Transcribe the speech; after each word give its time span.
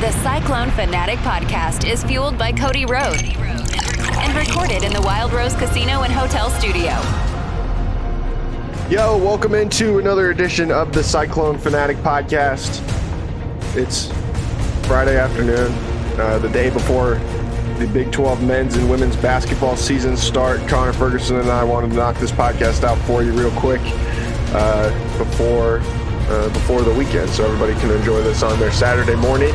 The 0.00 0.12
Cyclone 0.22 0.70
Fanatic 0.70 1.18
podcast 1.18 1.86
is 1.86 2.02
fueled 2.02 2.38
by 2.38 2.52
Cody 2.52 2.86
Road 2.86 3.22
and 3.22 4.34
recorded 4.34 4.82
in 4.82 4.94
the 4.94 5.02
Wild 5.02 5.30
Rose 5.30 5.54
Casino 5.54 6.04
and 6.04 6.10
Hotel 6.10 6.48
Studio. 6.48 6.92
Yo, 8.88 9.18
welcome 9.18 9.52
into 9.54 9.98
another 9.98 10.30
edition 10.30 10.72
of 10.72 10.94
the 10.94 11.04
Cyclone 11.04 11.58
Fanatic 11.58 11.98
podcast. 11.98 12.80
It's 13.76 14.06
Friday 14.86 15.18
afternoon, 15.18 15.70
uh, 16.18 16.38
the 16.38 16.48
day 16.48 16.70
before 16.70 17.16
the 17.78 17.86
Big 17.92 18.10
12 18.10 18.42
men's 18.42 18.76
and 18.76 18.88
women's 18.88 19.16
basketball 19.16 19.76
season 19.76 20.16
start. 20.16 20.66
Connor 20.66 20.94
Ferguson 20.94 21.36
and 21.36 21.50
I 21.50 21.62
wanted 21.62 21.90
to 21.90 21.96
knock 21.96 22.16
this 22.16 22.32
podcast 22.32 22.84
out 22.84 22.96
for 23.00 23.22
you 23.22 23.32
real 23.32 23.50
quick 23.50 23.82
uh, 24.54 25.18
before 25.18 25.82
uh, 26.30 26.48
before 26.50 26.82
the 26.82 26.94
weekend, 26.94 27.28
so 27.30 27.44
everybody 27.44 27.74
can 27.80 27.90
enjoy 27.90 28.22
this 28.22 28.42
on 28.42 28.58
their 28.58 28.72
Saturday 28.72 29.16
morning. 29.16 29.54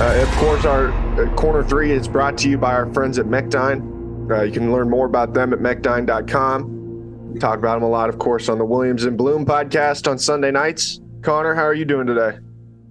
Uh, 0.00 0.20
of 0.22 0.28
course, 0.36 0.64
our 0.64 0.90
uh, 1.20 1.34
corner 1.34 1.62
three 1.64 1.92
is 1.92 2.08
brought 2.08 2.36
to 2.38 2.48
you 2.48 2.58
by 2.58 2.74
our 2.74 2.92
friends 2.92 3.18
at 3.18 3.26
Mechdyne. 3.26 4.30
Uh, 4.30 4.42
you 4.42 4.52
can 4.52 4.72
learn 4.72 4.90
more 4.90 5.06
about 5.06 5.32
them 5.32 5.52
at 5.52 5.60
mechdyne.com. 5.60 7.32
We 7.32 7.38
talk 7.38 7.58
about 7.58 7.74
them 7.74 7.84
a 7.84 7.88
lot, 7.88 8.08
of 8.08 8.18
course, 8.18 8.48
on 8.48 8.58
the 8.58 8.64
Williams 8.64 9.04
and 9.04 9.16
Bloom 9.16 9.46
podcast 9.46 10.10
on 10.10 10.18
Sunday 10.18 10.50
nights. 10.50 11.00
Connor, 11.22 11.54
how 11.54 11.62
are 11.62 11.74
you 11.74 11.84
doing 11.84 12.06
today? 12.06 12.38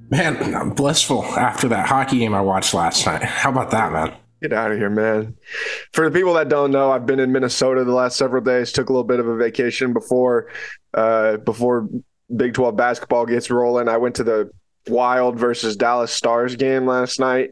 Man, 0.09 0.56
I'm 0.56 0.69
blissful 0.72 1.23
after 1.23 1.68
that 1.69 1.88
hockey 1.88 2.19
game 2.19 2.34
I 2.34 2.41
watched 2.41 2.73
last 2.73 3.06
night. 3.06 3.23
How 3.23 3.52
about 3.52 3.72
that, 3.72 3.91
man? 3.91 4.16
Get 4.41 4.53
out 4.53 4.72
of 4.72 4.78
here, 4.78 4.90
man. 4.90 5.35
For 5.94 6.09
the 6.09 6.18
people 6.18 6.35
that 6.35 6.47
don't 6.47 6.72
know, 6.72 6.91
I've 6.91 7.06
been 7.06 7.19
in 7.19 7.31
Minnesota 7.31 7.84
the 7.84 7.94
last 7.94 8.16
several 8.16 8.44
days. 8.44 8.72
Took 8.72 8.90
a 8.90 8.94
little 8.94 9.03
bit 9.03 9.19
of 9.19 9.28
a 9.28 9.35
vacation 9.35 9.94
before 9.94 10.50
uh, 10.94 11.38
before 11.38 11.90
Big 12.36 12.54
12 12.54 12.76
basketball 12.76 13.26
gets 13.26 13.50
rolling. 13.50 13.88
I 13.88 13.98
went 13.98 14.16
to 14.16 14.24
the 14.24 14.52
Wild 14.88 15.38
versus 15.38 15.76
Dallas 15.76 16.12
Stars 16.12 16.56
game 16.56 16.86
last 16.86 17.20
night. 17.20 17.52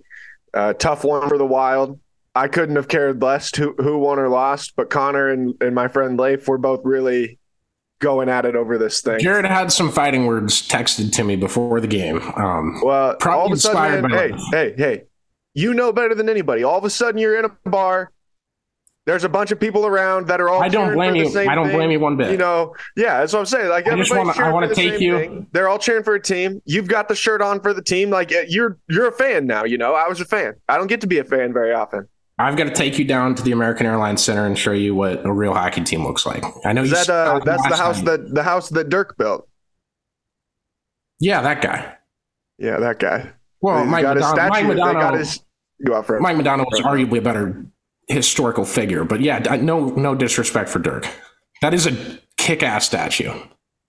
Uh, 0.53 0.74
tough 0.74 1.03
one 1.03 1.28
for 1.28 1.38
the 1.38 1.46
Wild. 1.46 2.00
I 2.34 2.50
couldn't 2.50 2.75
have 2.75 2.90
cared 2.90 3.22
less 3.22 3.56
who, 3.56 3.74
who 3.78 3.97
won 3.97 4.19
or 4.19 4.28
lost, 4.28 4.74
but 4.75 4.90
Connor 4.90 5.30
and, 5.30 5.56
and 5.62 5.74
my 5.74 5.88
friend 5.88 6.19
Leif 6.19 6.47
were 6.47 6.58
both 6.58 6.81
really 6.84 7.40
going 8.00 8.28
at 8.28 8.46
it 8.46 8.56
over 8.58 8.78
this 8.78 9.02
thing. 9.02 9.19
Jared 9.19 9.46
had 9.46 9.72
some 9.72 9.90
fighting 9.91 10.25
words 10.25 10.62
texted 10.68 11.13
to 11.13 11.24
me 11.24 11.38
before 11.38 11.80
the 11.80 11.88
game. 11.88 12.22
Um, 12.36 12.81
Well, 12.84 13.16
probably 13.16 13.40
all 13.40 13.46
of 13.46 13.52
a 13.52 13.53
inspired 13.53 14.02
sudden, 14.02 14.12
hey, 14.12 14.38
hey, 14.52 14.74
hey, 14.78 15.03
you 15.53 15.74
know 15.74 15.94
better 15.94 16.13
than 16.13 16.28
anybody. 16.28 16.63
All 16.63 16.78
of 16.78 16.84
a 16.84 16.90
sudden, 16.90 17.19
you're 17.19 17.40
in 17.40 17.46
a 17.46 17.69
bar. 17.69 18.12
There's 19.05 19.23
a 19.23 19.29
bunch 19.29 19.51
of 19.51 19.59
people 19.59 19.85
around 19.85 20.27
that 20.29 20.41
are 20.41 20.49
all. 20.49 20.63
I 20.63 20.67
don't 20.67 20.95
blame 20.95 21.16
you. 21.16 21.27
I 21.39 21.53
don't 21.53 21.67
thing. 21.67 21.75
blame 21.75 21.91
you 21.91 21.99
one 21.99 22.17
bit. 22.17 22.31
You 22.31 22.38
know, 22.38 22.73
yeah, 22.97 23.19
that's 23.19 23.33
what 23.33 23.39
I'm 23.39 23.45
saying. 23.45 23.69
Like 23.69 23.85
I 23.88 23.95
just 23.95 24.11
everybody's 24.11 24.38
wanna- 24.39 24.49
I 24.49 24.51
wanna 24.51 24.73
take 24.73 24.99
you- 24.99 25.17
thing. 25.19 25.47
They're 25.51 25.69
all 25.69 25.77
cheering 25.77 26.03
for 26.03 26.16
a 26.16 26.21
team. 26.21 26.59
You've 26.66 26.88
got 26.88 27.07
the 27.07 27.15
shirt 27.15 27.39
on 27.41 27.59
for 27.61 27.71
the 27.73 27.83
team. 27.83 28.09
Like 28.09 28.31
uh, 28.33 28.41
you're 28.47 28.79
you're 28.89 29.07
a 29.07 29.11
fan 29.11 29.45
now. 29.45 29.63
You 29.63 29.77
know, 29.77 29.94
I 29.94 30.07
was 30.07 30.21
a 30.21 30.25
fan. 30.25 30.55
I 30.67 30.77
don't 30.77 30.88
get 30.88 31.01
to 31.01 31.07
be 31.07 31.19
a 31.19 31.23
fan 31.23 31.53
very 31.53 31.71
often. 31.73 32.07
I've 32.39 32.57
got 32.57 32.65
to 32.65 32.71
take 32.73 32.99
you 32.99 33.05
down 33.05 33.35
to 33.35 33.44
the 33.44 33.51
American 33.53 33.85
Airlines 33.85 34.21
Center 34.23 34.45
and 34.45 34.57
show 34.57 34.71
you 34.73 34.94
what 34.95 35.25
a 35.25 35.31
real 35.31 35.53
hockey 35.53 35.83
team 35.83 36.03
looks 36.03 36.25
like. 36.25 36.44
I 36.65 36.73
know 36.73 36.85
that 36.85 37.09
uh, 37.09 37.39
that's 37.45 37.65
the 37.69 37.75
house 37.77 37.97
night. 38.01 38.05
that 38.05 38.33
the 38.35 38.44
house 38.44 38.69
that 38.69 38.89
Dirk 38.89 39.17
built? 39.17 39.47
Yeah, 41.19 41.41
that 41.41 41.61
guy. 41.61 41.95
Yeah, 42.57 42.79
that 42.79 42.99
guy. 42.99 43.31
Well, 43.61 43.83
He's 43.83 43.91
Mike 43.91 44.01
got 44.01 44.17
his 44.17 44.25
Modano, 44.25 44.49
Mike 44.49 44.63
statue. 44.65 44.75
Got 44.77 44.95
Modano, 44.95 45.17
his. 45.19 45.41
Go 45.85 45.95
out 45.95 46.05
for 46.07 46.19
Mike 46.19 46.38
Modano 46.38 46.65
was 46.69 46.81
arguably 46.81 47.19
a 47.19 47.21
better 47.21 47.65
historical 48.07 48.66
figure, 48.66 49.03
but 49.03 49.21
yeah, 49.21 49.39
no, 49.39 49.88
no 49.89 50.16
disrespect 50.16 50.69
for 50.69 50.79
Dirk. 50.79 51.07
That 51.61 51.73
is 51.73 51.88
a 51.88 52.19
kick-ass 52.38 52.85
statue. 52.85 53.31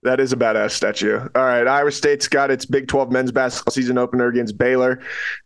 That 0.03 0.21
is 0.21 0.32
a 0.32 0.37
badass 0.37 0.71
statue. 0.71 1.19
All 1.19 1.44
right. 1.44 1.66
Iowa 1.66 1.91
State's 1.91 2.28
got 2.28 2.50
its 2.50 2.65
Big 2.65 2.87
12 2.87 3.10
men's 3.10 3.32
basketball 3.32 3.72
season 3.72 3.99
opener 3.99 4.28
against 4.28 4.56
Baylor 4.56 5.00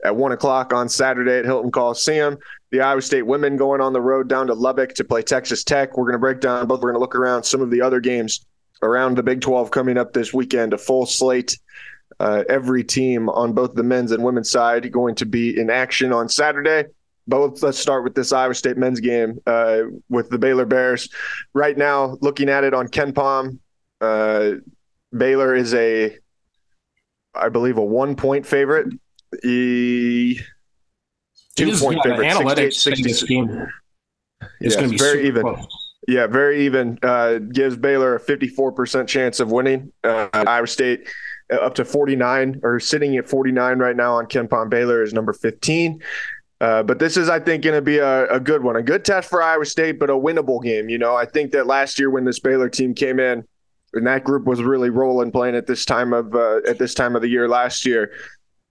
at 0.05 0.15
one 0.15 0.33
o'clock 0.33 0.75
on 0.75 0.87
Saturday 0.87 1.39
at 1.39 1.47
Hilton 1.47 1.71
Coliseum. 1.71 2.37
The 2.71 2.83
Iowa 2.83 3.01
State 3.01 3.23
women 3.23 3.57
going 3.57 3.81
on 3.81 3.95
the 3.95 4.03
road 4.03 4.29
down 4.29 4.49
to 4.49 4.55
Lubbock 4.55 4.93
to 4.97 5.05
play 5.05 5.23
Texas 5.23 5.65
Tech. 5.65 5.97
We're 5.97 6.05
going 6.05 6.13
to 6.13 6.19
break 6.19 6.41
down 6.41 6.67
both. 6.67 6.81
We're 6.81 6.91
going 6.91 6.97
to 6.97 7.01
look 7.01 7.15
around 7.15 7.45
some 7.45 7.63
of 7.63 7.71
the 7.71 7.81
other 7.81 8.01
games 8.01 8.45
around 8.83 9.17
the 9.17 9.23
Big 9.23 9.41
12 9.41 9.71
coming 9.71 9.97
up 9.97 10.13
this 10.13 10.35
weekend. 10.35 10.75
A 10.75 10.79
full 10.79 11.07
slate. 11.07 11.59
Uh, 12.19 12.45
every 12.51 12.85
team 12.85 13.31
on 13.31 13.55
both 13.55 13.73
the 13.75 13.83
men's 13.83 14.13
and 14.13 14.23
women's 14.23 14.51
side 14.51 14.93
going 14.93 15.15
to 15.15 15.25
be 15.25 15.59
in 15.59 15.71
action 15.71 16.13
on 16.13 16.29
Saturday. 16.29 16.85
Both. 17.31 17.63
Let's 17.63 17.79
start 17.79 18.05
with 18.05 18.15
this 18.15 18.33
Iowa 18.33 18.55
State 18.55 18.77
men's 18.77 19.01
game 19.01 19.39
uh, 19.47 19.83
with 20.09 20.29
the 20.31 20.39
Baylor 20.39 20.67
Bears. 20.67 21.09
Right 21.55 21.79
now, 21.79 22.19
looking 22.21 22.49
at 22.49 22.65
it 22.65 22.75
on 22.75 22.89
KenPom, 22.89 23.59
uh, 24.01 24.53
Baylor 25.17 25.55
is 25.55 25.73
a, 25.75 26.19
I 27.35 27.49
believe, 27.49 27.79
a 27.79 27.85
one 27.85 28.17
point 28.17 28.45
favorite. 28.45 28.89
E, 29.45 30.39
two 31.57 31.77
point 31.79 32.01
yeah, 32.05 32.17
favorite. 32.17 32.27
analytics 32.27 32.75
68, 32.75 32.75
say 32.75 32.91
this 33.03 33.21
66. 33.21 33.23
game 33.25 33.67
is 34.61 34.75
Yeah, 34.75 34.81
going 34.81 34.91
to 34.91 34.97
be 34.97 34.99
very 34.99 35.27
even. 35.27 35.43
close. 35.43 35.67
Yeah, 36.09 36.27
very 36.27 36.65
even. 36.65 36.99
Uh, 37.03 37.39
gives 37.39 37.77
Baylor 37.77 38.17
a 38.17 38.21
54% 38.21 39.07
chance 39.07 39.39
of 39.39 39.53
winning. 39.53 39.93
Uh, 40.03 40.29
Iowa 40.33 40.67
State 40.67 41.09
uh, 41.53 41.57
up 41.57 41.75
to 41.77 41.85
49 41.85 42.61
or 42.65 42.81
sitting 42.81 43.17
at 43.19 43.29
49 43.29 43.79
right 43.79 43.95
now 43.95 44.15
on 44.15 44.27
KenPom. 44.27 44.71
Baylor 44.71 45.03
is 45.03 45.13
number 45.13 45.33
15. 45.33 46.01
Uh, 46.61 46.83
but 46.83 46.99
this 46.99 47.17
is, 47.17 47.29
I 47.31 47.41
think, 47.41 47.65
going 47.65 47.75
to 47.75 47.83
be 47.83 47.99
a, 47.99 48.31
a 48.31 48.39
good 48.39 48.63
one, 48.63 48.77
a 48.77 48.83
good 48.83 49.05
test 49.05 49.31
for 49.31 49.43
Iowa 49.43 49.65
State, 49.65 49.99
but 49.99 50.11
a 50.11 50.15
winnable 50.15 50.63
game. 50.63 50.91
You 50.91 50.99
know, 50.99 51.17
I 51.17 51.25
think 51.25 51.53
that 51.53 51.67
last 51.67 51.99
year 51.99 52.11
when 52.11 52.25
this 52.25 52.39
Baylor 52.39 52.69
team 52.69 52.95
came 52.95 53.19
in, 53.19 53.45
and 53.95 54.07
that 54.07 54.25
group 54.25 54.45
was 54.45 54.63
really 54.63 54.91
rolling, 54.91 55.33
playing 55.33 55.57
at 55.57 55.67
this 55.67 55.85
time 55.85 56.13
of 56.13 56.35
uh, 56.35 56.59
at 56.69 56.79
this 56.79 56.95
time 56.95 57.17
of 57.17 57.23
the 57.23 57.29
year 57.29 57.49
last 57.49 57.87
year. 57.87 58.13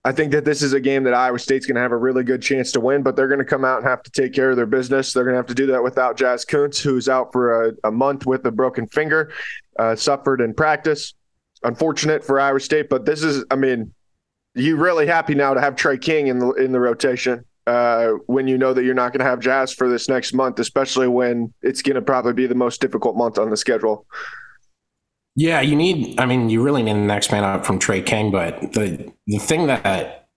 I 0.06 0.14
think 0.14 0.32
that 0.32 0.46
this 0.46 0.62
is 0.62 0.72
a 0.72 0.80
game 0.80 1.04
that 1.04 1.14
Iowa 1.14 1.40
State's 1.40 1.66
going 1.66 1.76
to 1.76 1.82
have 1.82 1.92
a 1.92 1.98
really 1.98 2.24
good 2.24 2.42
chance 2.42 2.72
to 2.72 2.80
win, 2.80 3.04
but 3.04 3.18
they're 3.18 3.28
going 3.28 3.40
to 3.40 3.46
come 3.46 3.66
out 3.66 3.80
and 3.80 3.88
have 3.88 4.02
to 4.04 4.12
take 4.12 4.34
care 4.34 4.50
of 4.50 4.56
their 4.56 4.66
business. 4.66 5.12
They're 5.12 5.26
going 5.26 5.34
to 5.34 5.38
have 5.38 5.48
to 5.48 5.54
do 5.54 5.66
that 5.68 5.84
without 5.84 6.16
Jazz 6.16 6.46
Kunc, 6.46 6.82
who's 6.82 7.10
out 7.10 7.34
for 7.34 7.66
a, 7.66 7.74
a 7.84 7.92
month 7.92 8.26
with 8.26 8.46
a 8.46 8.52
broken 8.52 8.88
finger, 8.88 9.34
uh, 9.78 9.96
suffered 9.96 10.40
in 10.40 10.54
practice. 10.54 11.16
Unfortunate 11.64 12.24
for 12.24 12.40
Iowa 12.40 12.62
State, 12.62 12.88
but 12.90 13.06
this 13.06 13.24
is, 13.24 13.44
I 13.52 13.58
mean, 13.58 13.94
you 14.56 14.78
really 14.78 15.06
happy 15.06 15.36
now 15.36 15.54
to 15.54 15.60
have 15.60 15.76
Tre 15.76 15.98
King 15.98 16.28
in 16.28 16.40
the 16.40 16.52
in 16.54 16.72
the 16.72 16.80
rotation 16.80 17.44
uh, 17.70 18.14
when 18.26 18.48
you 18.48 18.58
know 18.58 18.74
that 18.74 18.84
you're 18.84 18.96
not 18.96 19.14
going 19.14 19.20
to 19.20 19.26
have 19.26 19.40
Jazz 19.40 19.72
for 19.72 19.88
this 19.88 20.10
next 20.10 20.34
month, 20.34 20.58
especially 20.60 21.08
when 21.08 21.54
it's 21.62 21.84
going 21.84 21.96
to 21.96 22.02
probably 22.02 22.34
be 22.34 22.48
the 22.48 22.56
most 22.56 22.82
difficult 22.82 23.16
month 23.16 23.38
on 23.38 23.52
the 23.52 23.58
schedule. 23.58 24.08
Yeah, 25.36 25.62
you 25.62 25.76
need. 25.76 26.20
I 26.20 26.26
mean, 26.26 26.50
you 26.50 26.64
really 26.64 26.82
need 26.82 26.94
the 26.94 27.00
next 27.00 27.32
man 27.32 27.44
up 27.44 27.66
from 27.66 27.78
Tre 27.78 28.02
King. 28.02 28.32
But 28.32 28.74
the 28.74 29.12
the 29.28 29.38
thing 29.38 29.68
that 29.68 30.28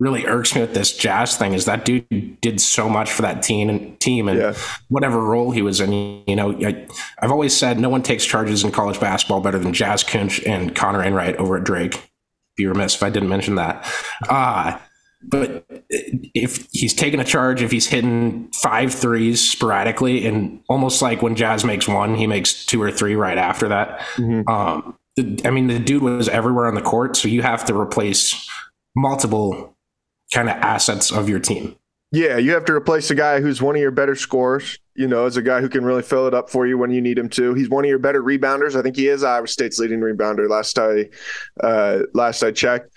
really 0.00 0.26
irks 0.26 0.54
me 0.54 0.62
with 0.62 0.74
this 0.74 0.96
Jazz 0.96 1.36
thing 1.36 1.52
is 1.52 1.66
that 1.66 1.84
dude 1.84 2.40
did 2.40 2.60
so 2.60 2.88
much 2.88 3.12
for 3.12 3.22
that 3.22 3.42
team 3.42 3.68
and 3.68 3.98
team 4.00 4.28
and 4.28 4.38
yeah. 4.40 4.54
whatever 4.88 5.22
role 5.22 5.52
he 5.52 5.62
was 5.62 5.80
in. 5.80 5.92
You 6.26 6.34
know, 6.34 6.58
I, 6.66 6.86
have 7.20 7.30
always 7.30 7.56
said 7.56 7.78
no 7.78 7.88
one 7.88 8.02
takes 8.02 8.24
charges 8.24 8.64
in 8.64 8.72
college 8.72 8.98
basketball 8.98 9.40
better 9.40 9.58
than 9.58 9.72
Jazz 9.72 10.02
Kunc 10.02 10.44
and 10.44 10.74
Connor 10.74 11.04
Enright 11.04 11.36
over 11.36 11.56
at 11.56 11.64
Drake. 11.64 12.10
Be 12.56 12.66
remiss 12.66 12.96
if 12.96 13.02
I 13.04 13.10
didn't 13.10 13.28
mention 13.28 13.54
that. 13.54 13.86
Uh, 14.28 14.76
but 15.22 15.64
if 15.90 16.66
he's 16.72 16.94
taking 16.94 17.20
a 17.20 17.24
charge, 17.24 17.62
if 17.62 17.70
he's 17.70 17.86
hitting 17.86 18.50
five 18.54 18.92
threes 18.92 19.40
sporadically, 19.46 20.26
and 20.26 20.62
almost 20.68 21.02
like 21.02 21.20
when 21.22 21.36
Jazz 21.36 21.64
makes 21.64 21.86
one, 21.86 22.14
he 22.14 22.26
makes 22.26 22.64
two 22.64 22.80
or 22.82 22.90
three 22.90 23.14
right 23.14 23.38
after 23.38 23.68
that. 23.68 24.00
Mm-hmm. 24.16 24.48
Um, 24.48 24.96
the, 25.16 25.40
I 25.44 25.50
mean, 25.50 25.66
the 25.66 25.78
dude 25.78 26.02
was 26.02 26.28
everywhere 26.28 26.66
on 26.66 26.74
the 26.74 26.82
court, 26.82 27.16
so 27.16 27.28
you 27.28 27.42
have 27.42 27.64
to 27.66 27.78
replace 27.78 28.48
multiple 28.96 29.76
kind 30.32 30.48
of 30.48 30.56
assets 30.56 31.12
of 31.12 31.28
your 31.28 31.38
team. 31.38 31.76
Yeah, 32.12 32.38
you 32.38 32.52
have 32.52 32.64
to 32.64 32.72
replace 32.72 33.10
a 33.10 33.14
guy 33.14 33.40
who's 33.40 33.62
one 33.62 33.76
of 33.76 33.82
your 33.82 33.92
better 33.92 34.16
scorers. 34.16 34.78
You 34.94 35.06
know, 35.06 35.26
as 35.26 35.36
a 35.36 35.42
guy 35.42 35.60
who 35.60 35.68
can 35.68 35.84
really 35.84 36.02
fill 36.02 36.26
it 36.26 36.34
up 36.34 36.50
for 36.50 36.66
you 36.66 36.76
when 36.76 36.90
you 36.90 37.00
need 37.00 37.18
him 37.18 37.28
to. 37.30 37.54
He's 37.54 37.70
one 37.70 37.84
of 37.84 37.88
your 37.88 37.98
better 37.98 38.22
rebounders. 38.22 38.74
I 38.76 38.82
think 38.82 38.96
he 38.96 39.08
is 39.08 39.22
Iowa 39.22 39.46
State's 39.46 39.78
leading 39.78 40.00
rebounder. 40.00 40.48
Last 40.48 40.78
I 40.78 41.08
uh, 41.62 42.00
last 42.14 42.42
I 42.42 42.50
checked. 42.50 42.90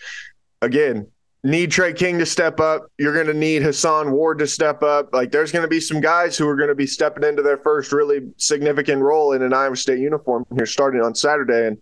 Again, 0.61 1.07
need 1.43 1.71
Tre 1.71 1.93
King 1.93 2.19
to 2.19 2.25
step 2.25 2.59
up. 2.59 2.83
You're 2.97 3.13
going 3.13 3.27
to 3.27 3.33
need 3.33 3.61
Hason 3.61 4.11
Ward 4.11 4.39
to 4.39 4.47
step 4.47 4.81
up. 4.81 5.09
Like 5.13 5.31
there's 5.31 5.51
going 5.51 5.63
to 5.63 5.69
be 5.69 5.79
some 5.79 5.99
guys 5.99 6.37
who 6.37 6.47
are 6.47 6.55
going 6.55 6.69
to 6.69 6.75
be 6.75 6.87
stepping 6.87 7.23
into 7.23 7.41
their 7.41 7.57
first 7.57 7.91
really 7.91 8.21
significant 8.37 9.01
role 9.01 9.33
in 9.33 9.41
an 9.41 9.53
Iowa 9.53 9.75
State 9.75 9.99
uniform 9.99 10.45
here 10.55 10.65
starting 10.65 11.01
on 11.01 11.13
Saturday. 11.15 11.67
And 11.67 11.77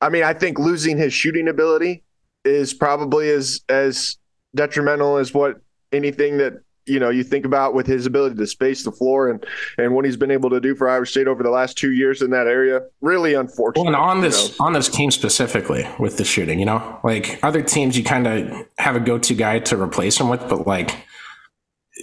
I 0.00 0.08
mean, 0.08 0.22
I 0.22 0.32
think 0.32 0.58
losing 0.58 0.96
his 0.96 1.12
shooting 1.12 1.48
ability 1.48 2.02
is 2.44 2.74
probably 2.74 3.30
as 3.30 3.60
as 3.68 4.18
detrimental 4.54 5.16
as 5.16 5.34
what 5.34 5.56
anything 5.92 6.38
that 6.38 6.54
you 6.86 6.98
know 6.98 7.10
you 7.10 7.24
think 7.24 7.44
about 7.44 7.74
with 7.74 7.86
his 7.86 8.06
ability 8.06 8.36
to 8.36 8.46
space 8.46 8.82
the 8.82 8.92
floor 8.92 9.30
and 9.30 9.44
and 9.78 9.94
what 9.94 10.04
he's 10.04 10.16
been 10.16 10.30
able 10.30 10.50
to 10.50 10.60
do 10.60 10.74
for 10.74 10.88
Iowa 10.88 11.06
State 11.06 11.26
over 11.26 11.42
the 11.42 11.50
last 11.50 11.78
two 11.78 11.92
years 11.92 12.22
in 12.22 12.30
that 12.30 12.46
area. 12.46 12.80
Really 13.00 13.34
unfortunate. 13.34 13.84
Well, 13.84 13.94
and 13.94 13.96
on 13.96 14.20
this 14.20 14.58
know. 14.58 14.66
on 14.66 14.72
this 14.72 14.88
team 14.88 15.10
specifically 15.10 15.88
with 15.98 16.16
the 16.16 16.24
shooting, 16.24 16.58
you 16.58 16.66
know, 16.66 17.00
like 17.04 17.38
other 17.42 17.62
teams, 17.62 17.96
you 17.96 18.04
kind 18.04 18.26
of 18.26 18.66
have 18.78 18.96
a 18.96 19.00
go 19.00 19.18
to 19.18 19.34
guy 19.34 19.58
to 19.60 19.80
replace 19.80 20.18
him 20.18 20.28
with, 20.28 20.48
but 20.48 20.66
like 20.66 21.04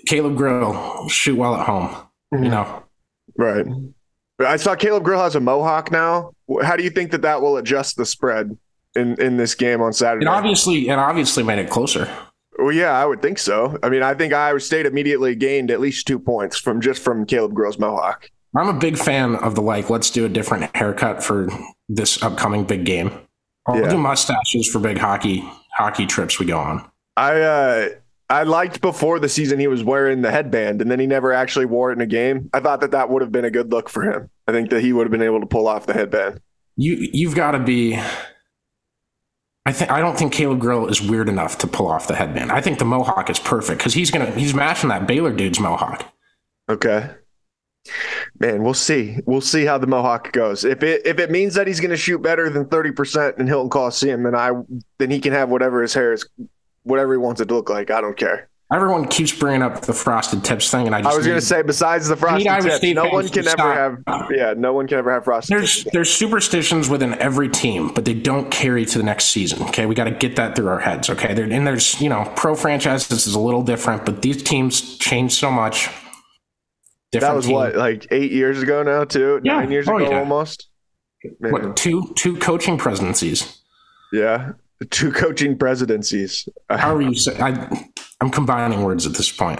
Caleb 0.07 0.38
Grill 0.38 1.07
shoot 1.10 1.38
well 1.38 1.56
at 1.56 1.66
home, 1.66 1.89
mm-hmm. 2.34 2.44
you 2.44 2.50
know. 2.50 2.84
Right. 3.38 3.66
I 4.39 4.56
saw 4.57 4.75
Caleb 4.75 5.04
Grill 5.04 5.22
has 5.22 5.36
a 5.36 5.39
mohawk 5.39 5.92
now. 5.92 6.31
How 6.63 6.75
do 6.75 6.84
you 6.84 6.89
think 6.89 7.12
that 7.12 7.22
that 7.22 7.42
will 7.42 7.57
adjust 7.57 7.98
the 7.98 8.06
spread 8.06 8.57
in 8.95 9.19
in 9.22 9.38
this 9.38 9.56
game 9.56 9.81
on 9.81 9.94
Saturday? 9.94 10.25
It 10.25 10.30
obviously, 10.30 10.89
it 10.89 10.98
obviously 10.98 11.44
made 11.44 11.60
it 11.60 11.69
closer. 11.69 12.10
Well, 12.62 12.72
yeah, 12.72 12.92
I 12.92 13.06
would 13.06 13.22
think 13.22 13.40
so. 13.40 13.78
I 13.81 13.90
mean, 13.90 14.04
I 14.04 14.13
think 14.13 14.34
Iowa 14.34 14.60
State 14.60 14.86
immediately 14.86 15.36
gained 15.36 15.72
at 15.72 15.80
least 15.80 16.06
two 16.08 16.19
points 16.19 16.58
from 16.58 16.80
just 16.80 17.02
from 17.02 17.25
Caleb 17.25 17.54
Grill's 17.54 17.80
mohawk. 17.80 18.30
I'm 18.56 18.68
a 18.68 18.74
big 18.74 18.98
fan 18.98 19.36
of 19.38 19.56
the 19.56 19.62
like, 19.62 19.90
let's 19.90 20.10
do 20.10 20.25
a 20.25 20.30
different 20.30 20.75
haircut 20.75 21.24
for 21.24 21.48
this 21.88 22.22
upcoming 22.22 22.66
big 22.66 22.86
game. 22.86 23.12
Yeah. 23.74 23.90
do 23.90 23.98
mustaches 23.98 24.68
for 24.68 24.80
big 24.80 24.98
hockey 24.98 25.44
hockey 25.75 26.06
trips 26.06 26.40
we 26.40 26.46
go 26.46 26.58
on. 26.58 26.84
I 27.16 27.42
uh 27.42 27.90
I 28.30 28.44
liked 28.44 28.81
before 28.81 29.19
the 29.19 29.30
season 29.30 29.60
he 29.60 29.68
was 29.68 29.84
wearing 29.84 30.22
the 30.22 30.31
headband 30.31 30.81
and 30.81 30.90
then 30.90 31.00
he 31.00 31.06
never 31.06 31.31
actually 31.31 31.66
wore 31.66 31.92
it 31.92 31.96
in 31.96 32.02
a 32.02 32.08
game. 32.08 32.50
I 32.54 32.60
thought 32.60 32.81
that 32.81 32.92
that 32.92 33.10
would 33.10 33.22
have 33.22 33.31
been 33.31 33.46
a 33.46 33.52
good 33.52 33.72
look 33.72 33.88
for 33.88 34.04
him. 34.04 34.30
I 34.48 34.52
think 34.52 34.69
that 34.72 34.81
he 34.81 34.94
would 34.94 35.06
have 35.06 35.12
been 35.12 35.22
able 35.22 35.40
to 35.42 35.46
pull 35.46 35.68
off 35.68 35.86
the 35.86 35.94
headband. 35.94 36.42
You 36.75 37.10
you've 37.13 37.36
got 37.36 37.52
to 37.52 37.60
be 37.60 38.00
I 39.66 39.74
think 39.74 39.92
I 39.92 40.00
don't 40.00 40.18
think 40.18 40.34
Caleb 40.34 40.60
Grill 40.60 40.88
is 40.88 41.02
weird 41.02 41.30
enough 41.30 41.58
to 41.60 41.68
pull 41.68 41.88
off 41.88 42.08
the 42.08 42.16
headband. 42.16 42.52
I 42.52 42.62
think 42.62 42.80
the 42.80 42.86
mohawk 42.86 43.30
is 43.30 43.40
perfect 43.40 43.80
because 43.80 43.94
he's 43.94 44.10
gonna 44.10 44.31
he's 44.31 44.54
matching 44.54 44.90
that 44.90 45.08
Baylor 45.08 45.34
dude's 45.34 45.60
mohawk. 45.60 46.12
Okay. 46.69 47.12
Man, 48.40 48.63
we'll 48.63 48.75
see. 48.75 49.18
We'll 49.25 49.42
see 49.42 49.66
how 49.66 49.78
the 49.78 49.88
mohawk 49.88 50.31
goes. 50.31 50.63
If 50.63 50.84
it 50.84 51.06
if 51.06 51.19
it 51.19 51.31
means 51.31 51.56
that 51.56 51.68
he's 51.68 51.80
going 51.80 51.92
to 51.92 51.98
shoot 51.98 52.19
better 52.22 52.50
than 52.50 52.68
thirty 52.68 52.92
percent 52.92 53.40
in 53.40 53.48
Hilton 53.48 53.69
Coliseum, 53.69 54.24
then 54.24 54.36
I 54.36 54.52
then 55.00 55.10
he 55.10 55.19
can 55.19 55.34
have 55.34 55.50
whatever 55.50 55.81
his 55.81 55.94
hair 55.94 56.13
is, 56.13 56.28
whatever 56.84 57.13
he 57.13 57.18
wants 57.18 57.42
it 57.42 57.48
to 57.48 57.56
look 57.56 57.69
like. 57.69 57.90
I 57.90 58.02
don't 58.02 58.18
care. 58.18 58.50
Everyone 58.74 59.06
keeps 59.06 59.34
bringing 59.34 59.62
up 59.62 59.82
the 59.82 59.94
frosted 59.94 60.46
tips 60.46 60.72
thing, 60.72 60.88
and 60.88 60.96
I 60.96 61.02
just 61.02 61.14
I 61.14 61.18
was 61.18 61.28
going 61.28 61.40
to 61.40 61.46
say 61.46 61.62
besides 61.62 62.08
the 62.08 62.16
frosted 62.16 62.50
tips, 62.62 62.84
no 62.96 63.10
one 63.10 63.28
can 63.28 63.46
ever 63.46 63.74
have 63.74 64.30
yeah, 64.32 64.54
no 64.56 64.72
one 64.72 64.88
can 64.88 64.98
ever 64.98 65.14
have 65.14 65.26
frosted. 65.26 65.58
There's 65.58 65.84
tips. 65.84 65.94
there's 65.94 66.10
superstitions 66.10 66.88
within 66.88 67.16
every 67.16 67.50
team, 67.50 67.94
but 67.94 68.06
they 68.06 68.14
don't 68.14 68.50
carry 68.50 68.86
to 68.86 68.98
the 68.98 69.04
next 69.04 69.26
season. 69.26 69.62
Okay, 69.64 69.86
we 69.86 69.94
got 69.94 70.06
to 70.06 70.12
get 70.12 70.38
that 70.38 70.56
through 70.56 70.70
our 70.70 70.80
heads. 70.80 71.10
Okay, 71.10 71.34
there, 71.34 71.44
and 71.44 71.68
there's 71.68 72.00
you 72.00 72.08
know 72.08 72.32
pro 72.38 72.56
franchises 72.56 73.28
is 73.28 73.36
a 73.36 73.40
little 73.40 73.62
different, 73.62 74.06
but 74.06 74.22
these 74.22 74.42
teams 74.42 74.98
change 75.00 75.34
so 75.34 75.52
much. 75.52 75.90
Different 77.12 77.34
that 77.34 77.36
was 77.36 77.46
team. 77.48 77.56
what 77.56 77.76
like 77.76 78.08
eight 78.12 78.32
years 78.32 78.62
ago 78.62 78.84
now, 78.84 79.04
too 79.04 79.42
yeah. 79.44 79.60
nine 79.60 79.72
years 79.72 79.90
oh, 79.90 79.98
ago 79.98 80.12
yeah. 80.12 80.20
almost. 80.20 80.70
Man. 81.42 81.52
What 81.52 81.76
two 81.76 82.14
two 82.16 82.38
coaching 82.38 82.78
presidencies? 82.78 83.60
Yeah, 84.14 84.54
two 84.90 85.12
coaching 85.12 85.58
presidencies. 85.58 86.48
How 86.70 86.96
are 86.96 87.02
you? 87.02 87.14
I, 87.40 87.86
I'm 88.22 88.30
combining 88.30 88.84
words 88.84 89.06
at 89.08 89.14
this 89.14 89.32
point. 89.32 89.60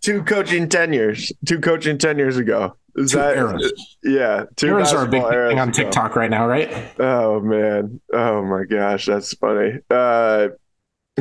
two 0.00 0.22
coaching 0.22 0.68
tenures, 0.68 1.32
two 1.46 1.60
coaching 1.60 1.98
tenures 1.98 2.38
ago. 2.38 2.76
Is 2.96 3.12
two 3.12 3.18
that 3.18 3.36
eras. 3.36 3.96
yeah? 4.02 4.44
Two 4.56 4.68
eras 4.68 4.92
are 4.92 5.04
a 5.04 5.08
big 5.08 5.22
thing 5.28 5.58
on 5.58 5.70
TikTok 5.70 6.12
ago. 6.12 6.20
right 6.20 6.30
now, 6.30 6.46
right? 6.46 6.72
Oh 6.98 7.40
man! 7.40 8.00
Oh 8.12 8.42
my 8.42 8.64
gosh, 8.64 9.06
that's 9.06 9.34
funny. 9.34 9.78
Uh, 9.90 10.48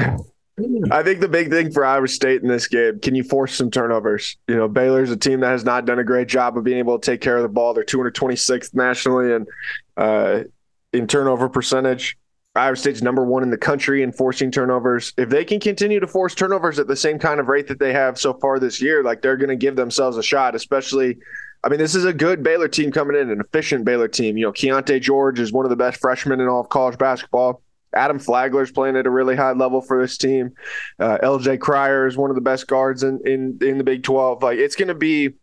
I 0.92 1.04
think 1.04 1.20
the 1.20 1.30
big 1.30 1.50
thing 1.50 1.72
for 1.72 1.86
Iowa 1.86 2.08
State 2.08 2.42
in 2.42 2.48
this 2.48 2.68
game, 2.68 3.00
can 3.00 3.16
you 3.16 3.24
force 3.24 3.56
some 3.56 3.72
turnovers? 3.72 4.38
You 4.48 4.56
know, 4.56 4.68
Baylor's 4.68 5.12
a 5.12 5.18
team 5.18 5.40
that 5.42 5.50
has 5.50 5.64
not 5.64 5.86
done 5.86 6.00
a 6.00 6.04
great 6.04 6.28
job 6.28 6.58
of 6.58 6.64
being 6.64 6.80
able 6.80 7.00
to 7.00 7.12
take 7.12 7.22
care 7.22 7.38
of 7.38 7.44
the 7.44 7.50
ball. 7.50 7.74
They're 7.74 7.84
226th 7.86 8.74
nationally 8.74 9.34
and 9.34 9.48
uh, 9.96 10.44
in 10.92 11.08
turnover 11.08 11.50
percentage. 11.50 12.18
Iowa 12.60 12.76
State's 12.76 13.02
number 13.02 13.24
one 13.24 13.42
in 13.42 13.50
the 13.50 13.58
country 13.58 14.04
in 14.04 14.12
forcing 14.12 14.52
turnovers. 14.52 15.14
If 15.18 15.30
they 15.30 15.46
can 15.46 15.60
continue 15.60 16.00
to 16.00 16.08
force 16.08 16.36
turnovers 16.36 16.78
at 16.78 16.88
the 16.88 16.96
same 16.96 17.18
kind 17.18 17.40
of 17.40 17.48
rate 17.48 17.68
that 17.68 17.80
they 17.80 17.94
have 17.94 18.20
so 18.20 18.34
far 18.34 18.60
this 18.60 18.82
year, 18.82 19.02
like 19.02 19.22
they're 19.22 19.38
going 19.38 19.50
to 19.50 19.56
give 19.56 19.76
themselves 19.76 20.18
a 20.18 20.24
shot, 20.24 20.56
especially. 20.56 21.18
I 21.64 21.70
mean, 21.70 21.80
this 21.80 21.96
is 21.96 22.06
a 22.06 22.14
good 22.14 22.42
Baylor 22.42 22.70
team 22.70 22.92
coming 22.92 23.18
in, 23.18 23.30
an 23.30 23.42
efficient 23.42 23.84
Baylor 23.84 24.08
team. 24.08 24.38
You 24.38 24.46
know, 24.46 24.52
Keyonte 24.52 25.02
George 25.02 25.40
is 25.40 25.52
one 25.52 25.66
of 25.66 25.70
the 25.70 25.76
best 25.76 26.00
freshmen 26.00 26.40
in 26.40 26.48
all 26.48 26.62
of 26.62 26.70
college 26.70 26.98
basketball. 26.98 27.62
Adam 27.94 28.20
Flagler's 28.20 28.72
playing 28.72 28.96
at 28.96 29.06
a 29.06 29.10
really 29.10 29.36
high 29.36 29.52
level 29.52 29.82
for 29.82 30.01
this 30.01 30.18
team. 30.18 30.54
Uh, 31.00 31.18
LJ 31.24 31.60
Cryer 31.60 32.08
is 32.08 32.18
one 32.18 32.30
of 32.30 32.36
the 32.36 32.42
best 32.42 32.68
guards 32.68 33.04
in 33.04 33.20
in, 33.25 33.58
in 33.62 33.78
the 33.78 33.84
Big 33.84 34.04
12. 34.04 34.44
Like 34.44 34.58
it's 34.58 34.75
going 34.75 34.89
to 34.89 34.96
be 34.96 35.34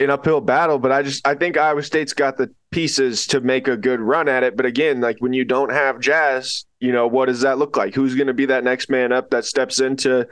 an 0.00 0.10
uphill 0.10 0.40
battle, 0.40 0.78
but 0.78 0.90
I 0.90 1.02
just 1.02 1.26
I 1.26 1.34
think 1.34 1.56
Iowa 1.56 1.82
State's 1.82 2.12
got 2.12 2.38
the 2.38 2.50
pieces 2.70 3.26
to 3.28 3.40
make 3.40 3.68
a 3.68 3.76
good 3.76 4.00
run 4.00 4.28
at 4.28 4.42
it. 4.42 4.56
But 4.56 4.66
again, 4.66 5.00
like 5.00 5.18
when 5.20 5.32
you 5.32 5.44
don't 5.44 5.70
have 5.70 6.00
Jazz, 6.00 6.64
you 6.80 6.92
know, 6.92 7.06
what 7.06 7.26
does 7.26 7.42
that 7.42 7.58
look 7.58 7.76
like? 7.76 7.94
Who's 7.94 8.14
going 8.14 8.26
to 8.26 8.34
be 8.34 8.46
that 8.46 8.64
next 8.64 8.88
man 8.88 9.12
up 9.12 9.30
that 9.30 9.44
steps 9.44 9.80
into, 9.80 10.26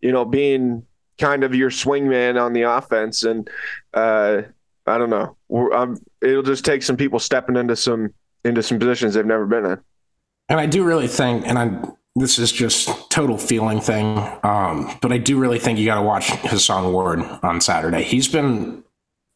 you 0.00 0.12
know, 0.12 0.24
being 0.24 0.86
kind 1.18 1.44
of 1.44 1.54
your 1.54 1.70
swing 1.70 2.08
man 2.08 2.38
on 2.38 2.52
the 2.52 2.62
offense? 2.62 3.24
And 3.24 3.50
uh, 3.92 4.42
I 4.86 4.98
don't 4.98 5.10
know. 5.10 5.36
it'll 6.22 6.42
just 6.42 6.64
take 6.64 6.82
some 6.82 6.96
people 6.96 7.18
stepping 7.18 7.56
into 7.56 7.76
some 7.76 8.14
into 8.44 8.62
some 8.62 8.78
positions 8.78 9.14
they've 9.14 9.26
never 9.26 9.46
been 9.46 9.66
in. 9.66 9.78
And 10.48 10.58
I 10.58 10.66
do 10.66 10.84
really 10.84 11.08
think, 11.08 11.46
and 11.46 11.58
I 11.58 11.82
this 12.16 12.38
is 12.38 12.50
just 12.50 13.10
total 13.10 13.38
feeling 13.38 13.80
thing, 13.80 14.18
um, 14.42 14.98
but 15.00 15.12
I 15.12 15.18
do 15.18 15.38
really 15.38 15.58
think 15.58 15.78
you 15.78 15.86
got 15.86 15.96
to 15.96 16.02
watch 16.02 16.26
Hason 16.26 16.92
Ward 16.92 17.20
on 17.20 17.60
Saturday. 17.60 18.02
He's 18.02 18.26
been 18.26 18.82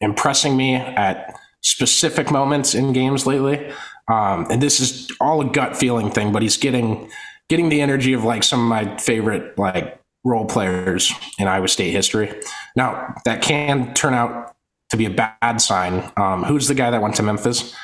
impressing 0.05 0.55
me 0.55 0.75
at 0.75 1.37
specific 1.61 2.31
moments 2.31 2.73
in 2.73 2.93
games 2.93 3.25
lately, 3.25 3.71
um, 4.07 4.47
and 4.49 4.61
this 4.61 4.79
is 4.79 5.11
all 5.19 5.41
a 5.41 5.45
gut 5.45 5.75
feeling 5.75 6.09
thing. 6.09 6.31
But 6.31 6.41
he's 6.41 6.57
getting 6.57 7.09
getting 7.49 7.69
the 7.69 7.81
energy 7.81 8.13
of 8.13 8.23
like 8.23 8.43
some 8.43 8.61
of 8.61 8.67
my 8.67 8.97
favorite 8.97 9.57
like 9.57 9.99
role 10.23 10.45
players 10.45 11.11
in 11.37 11.47
Iowa 11.47 11.67
State 11.67 11.91
history. 11.91 12.33
Now 12.75 13.15
that 13.25 13.41
can 13.41 13.93
turn 13.93 14.13
out 14.13 14.55
to 14.91 14.97
be 14.97 15.05
a 15.05 15.09
bad 15.09 15.59
sign. 15.59 16.11
Um, 16.17 16.43
who's 16.43 16.67
the 16.67 16.75
guy 16.75 16.91
that 16.91 17.01
went 17.01 17.15
to 17.15 17.23
Memphis? 17.23 17.75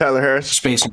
Tyler 0.00 0.20
Harris. 0.20 0.50
Space. 0.50 0.86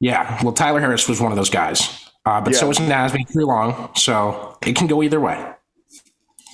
Yeah. 0.00 0.42
Well, 0.42 0.52
Tyler 0.52 0.80
Harris 0.80 1.08
was 1.08 1.20
one 1.20 1.30
of 1.32 1.36
those 1.36 1.50
guys. 1.50 2.10
Uh, 2.24 2.40
but 2.40 2.52
yeah. 2.52 2.58
so 2.58 2.68
was 2.68 2.80
Naz 2.80 3.12
Mitrou-Long. 3.12 3.90
So 3.94 4.58
it 4.66 4.76
can 4.76 4.86
go 4.86 5.02
either 5.02 5.20
way. 5.20 5.52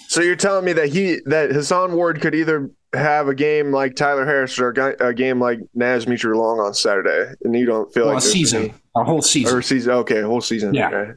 So 0.08 0.20
you're 0.20 0.36
telling 0.36 0.64
me 0.64 0.72
that 0.74 0.90
he 0.90 1.18
that 1.26 1.50
Hason 1.50 1.94
Ward 1.94 2.20
could 2.20 2.34
either 2.34 2.70
have 2.92 3.28
a 3.28 3.34
game 3.34 3.72
like 3.72 3.96
Tyler 3.96 4.24
Harris 4.24 4.58
or 4.58 4.70
a, 4.70 5.14
game 5.14 5.40
like 5.40 5.60
Naz 5.74 6.06
Mitrou-Long 6.06 6.60
on 6.60 6.74
Saturday, 6.74 7.34
and 7.42 7.54
you 7.54 7.66
don't 7.66 7.92
feel 7.92 8.06
well, 8.06 8.14
like 8.14 8.22
a 8.22 8.26
season, 8.26 8.62
any, 8.62 8.74
a 8.96 9.04
whole 9.04 9.22
season, 9.22 9.56
or 9.56 9.62
season. 9.62 9.92
Okay, 9.92 10.22
whole 10.22 10.40
season. 10.40 10.74
Yeah. 10.74 10.88
Okay. 10.88 11.12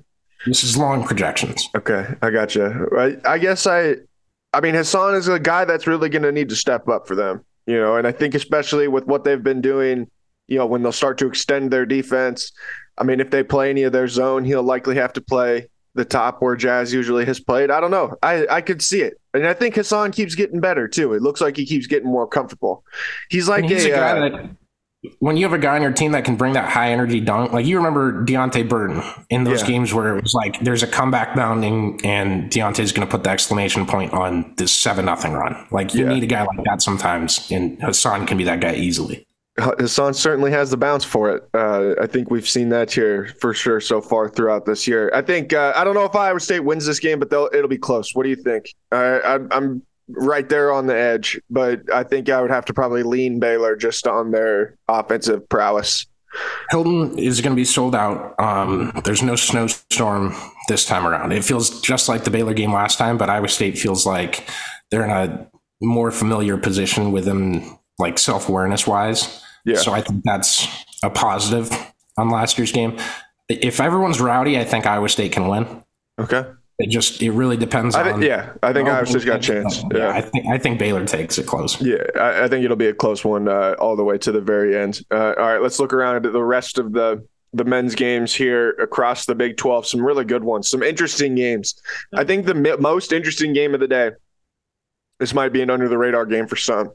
This 0.46 0.64
is 0.64 0.78
long 0.78 1.04
projections. 1.04 1.68
Okay, 1.76 2.08
I 2.22 2.30
got 2.30 2.56
you. 2.56 2.90
I, 2.98 3.18
I 3.26 3.38
guess 3.38 3.68
I, 3.68 3.96
I 4.54 4.62
mean, 4.62 4.74
Hason 4.74 5.16
is 5.16 5.28
a 5.28 5.40
guy 5.40 5.66
that's 5.66 5.86
really 5.86 6.10
going 6.10 6.24
to 6.24 6.32
need 6.32 6.50
to 6.50 6.56
step 6.56 6.88
up 6.88 7.08
for 7.08 7.16
them, 7.16 7.44
you 7.66 7.80
know, 7.80 7.98
and 7.98 8.08
I 8.08 8.12
think 8.12 8.36
especially 8.36 8.88
with 8.88 9.06
what 9.06 9.24
they've 9.24 9.44
been 9.44 9.62
doing 9.62 10.08
you 10.50 10.58
know, 10.58 10.66
when 10.66 10.82
they'll 10.82 10.92
start 10.92 11.18
to 11.20 11.28
extend 11.28 11.72
their 11.72 11.86
defense. 11.86 12.52
I 12.98 13.04
mean, 13.04 13.22
if 13.22 13.30
they 13.30 13.44
play 13.44 13.70
any 13.70 13.84
of 13.84 13.94
their 13.94 14.08
zone, 14.08 14.44
he'll 14.44 14.64
likely 14.64 14.96
have 14.96 15.14
to 15.14 15.22
play 15.22 15.70
the 15.96 16.06
top 16.06 16.42
where 16.42 16.56
Jazz 16.56 16.94
usually 16.94 17.26
has 17.26 17.40
played. 17.40 17.72
I 17.72 17.80
don't 17.80 17.92
know. 17.92 18.16
I, 18.24 18.46
I 18.48 18.62
could 18.62 18.82
see 18.82 19.02
it. 19.02 19.20
And 19.34 19.48
I 19.48 19.54
think 19.54 19.76
Hason 19.76 20.12
keeps 20.12 20.36
getting 20.36 20.60
better 20.60 20.88
too. 20.88 21.14
It 21.14 21.22
looks 21.22 21.42
like 21.42 21.58
he 21.58 21.66
keeps 21.66 21.88
getting 21.88 22.10
more 22.10 22.28
comfortable. 22.28 22.84
He's 23.30 23.48
like 23.48 23.66
he's 23.66 23.86
a, 23.86 23.92
a, 23.92 23.96
guy 23.96 24.18
uh, 24.18 24.30
that 24.30 24.50
when 25.20 25.38
you 25.38 25.46
have 25.46 25.54
a 25.54 25.58
guy 25.58 25.76
on 25.76 25.82
your 25.82 25.94
team 25.94 26.12
that 26.12 26.26
can 26.26 26.36
bring 26.36 26.54
that 26.54 26.70
high 26.70 26.92
energy 26.92 27.22
dunk, 27.22 27.54
like 27.54 27.66
you 27.66 27.78
remember 27.78 28.26
Deonte 28.26 28.68
Burton 28.68 29.02
in 29.30 29.46
those 29.46 29.62
yeah. 29.62 29.68
games 29.68 29.94
where 29.94 30.18
it 30.18 30.22
was 30.22 30.34
like 30.34 30.60
there's 30.60 30.84
a 30.84 30.88
comeback 30.88 31.36
bounding 31.36 32.02
and 32.04 32.52
Deonte's 32.52 32.92
going 32.92 33.08
to 33.08 33.12
put 33.12 33.24
the 33.24 33.30
exclamation 33.30 33.86
point 33.86 34.14
on 34.14 34.54
this 34.58 34.74
seven 34.74 35.06
nothing 35.06 35.34
run. 35.34 35.68
Like 35.72 35.94
you 35.94 36.04
yeah. 36.04 36.14
need 36.14 36.24
a 36.24 36.28
guy 36.28 36.44
like 36.44 36.66
that 36.66 36.82
sometimes, 36.82 37.50
and 37.50 37.82
Hason 37.82 38.26
can 38.26 38.38
be 38.38 38.44
that 38.44 38.60
guy 38.60 38.76
easily. 38.76 39.26
Hason 39.60 40.16
certainly 40.16 40.52
has 40.52 40.72
the 40.72 40.78
bounce 40.78 41.04
for 41.04 41.32
it. 41.36 41.50
Uh, 41.54 41.94
I 42.02 42.08
think 42.08 42.32
we've 42.32 42.48
seen 42.48 42.70
that 42.70 42.92
here 42.92 43.30
for 43.40 43.54
sure 43.54 43.80
so 43.80 44.02
far 44.02 44.30
throughout 44.30 44.66
this 44.66 44.88
year. 44.88 45.12
I 45.14 45.22
think 45.22 45.54
uh, 45.54 45.74
I 45.76 45.84
don't 45.84 45.96
know 45.96 46.06
if 46.06 46.16
Iowa 46.16 46.40
State 46.40 46.62
wins 46.62 46.86
this 46.86 47.00
game, 47.00 47.20
but 47.20 47.32
it'll 47.54 47.68
be 47.68 47.78
close. 47.78 48.16
What 48.16 48.24
do 48.24 48.30
you 48.30 48.36
think? 48.36 48.74
I, 48.92 49.40
I'm 49.52 49.82
right 50.10 50.48
there 50.50 50.72
on 50.72 50.88
the 50.88 50.96
edge, 50.96 51.40
but 51.50 51.82
I 51.94 52.04
think 52.04 52.30
I 52.30 52.42
would 52.42 52.52
have 52.52 52.66
to 52.66 52.74
probably 52.74 53.04
lean 53.04 53.40
Baylor 53.40 53.76
just 53.76 54.08
on 54.08 54.32
their 54.32 54.76
offensive 54.88 55.48
prowess. 55.50 56.06
Hilton 56.70 57.18
is 57.18 57.42
going 57.42 57.56
to 57.56 57.60
be 57.60 57.66
sold 57.66 57.96
out. 57.96 58.40
Um, 58.40 58.92
there's 59.04 59.24
no 59.24 59.36
snowstorm 59.36 60.36
this 60.68 60.86
time 60.86 61.08
around. 61.08 61.32
It 61.34 61.44
feels 61.44 61.82
just 61.82 62.08
like 62.08 62.24
the 62.24 62.30
Baylor 62.30 62.54
game 62.54 62.72
last 62.72 62.98
time, 62.98 63.18
but 63.18 63.30
Iowa 63.30 63.48
State 63.48 63.78
feels 63.78 64.06
like 64.06 64.48
they're 64.92 65.04
in 65.04 65.10
a 65.10 65.48
more 65.82 66.12
familiar 66.12 66.58
position 66.58 67.12
with 67.12 67.26
them, 67.26 67.80
like 67.98 68.20
self 68.20 68.48
awareness 68.48 68.86
wise. 68.86 69.44
Yeah. 69.66 69.78
So 69.78 69.94
I 69.94 70.02
think 70.02 70.24
that's 70.24 70.68
a 71.04 71.10
positive 71.10 71.72
on 72.18 72.30
last 72.30 72.58
year's 72.58 72.72
game. 72.72 72.98
If 73.48 73.80
everyone's 73.80 74.22
rowdy, 74.22 74.60
I 74.60 74.64
think 74.64 74.86
Iowa 74.86 75.10
State 75.10 75.32
can 75.32 75.48
win. 75.48 75.84
Okay. 76.20 76.46
It 76.80 76.90
just 76.90 77.22
it 77.22 77.32
really 77.32 77.58
depends 77.58 77.94
I 77.94 78.12
on. 78.12 78.22
Yeah, 78.22 78.54
I 78.64 78.72
think 78.72 78.88
Iowa 78.88 79.06
State's 79.06 79.26
got 79.26 79.40
a 79.40 79.42
chance. 79.42 79.84
Yeah. 79.92 79.98
yeah. 79.98 80.10
I 80.12 80.22
think 80.22 80.46
I 80.48 80.58
think 80.58 80.80
Baylor 80.80 81.06
takes 81.06 81.38
it 81.38 81.46
close. 81.46 81.82
Yeah, 81.82 82.04
I, 82.16 82.46
I 82.46 82.48
think 82.48 82.64
it'll 82.64 82.78
be 82.78 82.88
a 82.88 82.94
close 82.94 83.26
one 83.26 83.50
uh, 83.50 83.76
all 83.80 83.98
the 83.98 84.04
way 84.04 84.18
to 84.20 84.32
the 84.32 84.40
very 84.40 84.78
end. 84.78 85.02
Uh, 85.12 85.34
all 85.38 85.46
right, 85.46 85.62
let's 85.62 85.78
look 85.80 85.92
around 85.92 86.26
at 86.26 86.32
the 86.32 86.44
rest 86.44 86.78
of 86.78 86.94
the 86.94 87.28
the 87.52 87.66
men's 87.66 87.96
games 87.96 88.34
here 88.34 88.70
across 88.82 89.26
the 89.26 89.36
Big 89.36 89.58
12. 89.58 89.88
Some 89.88 90.06
really 90.06 90.24
good 90.24 90.44
ones, 90.44 90.70
some 90.70 90.82
interesting 90.82 91.36
games. 91.36 91.76
I 92.14 92.24
think 92.24 92.46
the 92.46 92.78
most 92.80 93.12
interesting 93.12 93.52
game 93.52 93.74
of 93.74 93.82
the 93.82 93.88
day 93.88 94.12
this 95.20 95.34
might 95.34 95.54
be 95.54 95.62
an 95.62 95.70
under 95.70 95.88
the 95.88 95.98
radar 95.98 96.26
game 96.26 96.48
for 96.48 96.56
some. 96.56 96.92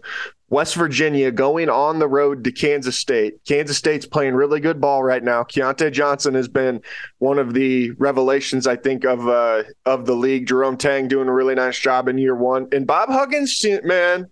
West 0.48 0.74
Virginia 0.76 1.30
going 1.30 1.68
on 1.68 1.98
the 1.98 2.08
road 2.08 2.44
to 2.44 2.52
Kansas 2.52 2.96
State. 2.96 3.34
Kansas 3.46 3.76
State's 3.76 4.06
playing 4.06 4.34
really 4.34 4.60
good 4.60 4.80
ball 4.80 5.02
right 5.02 5.22
now. 5.22 5.42
Keyontae 5.42 5.92
Johnson 5.92 6.34
has 6.34 6.48
been 6.48 6.80
one 7.18 7.38
of 7.38 7.54
the 7.54 7.90
revelations, 7.92 8.66
I 8.66 8.76
think, 8.76 9.04
of 9.04 9.26
uh, 9.26 9.64
of 9.84 10.06
the 10.06 10.14
league. 10.14 10.46
Jerome 10.46 10.76
Tang 10.76 11.08
doing 11.08 11.28
a 11.28 11.32
really 11.32 11.54
nice 11.54 11.78
job 11.78 12.08
in 12.08 12.18
year 12.18 12.36
one, 12.36 12.68
and 12.72 12.86
Bob 12.86 13.08
Huggins, 13.08 13.64
man, 13.82 14.30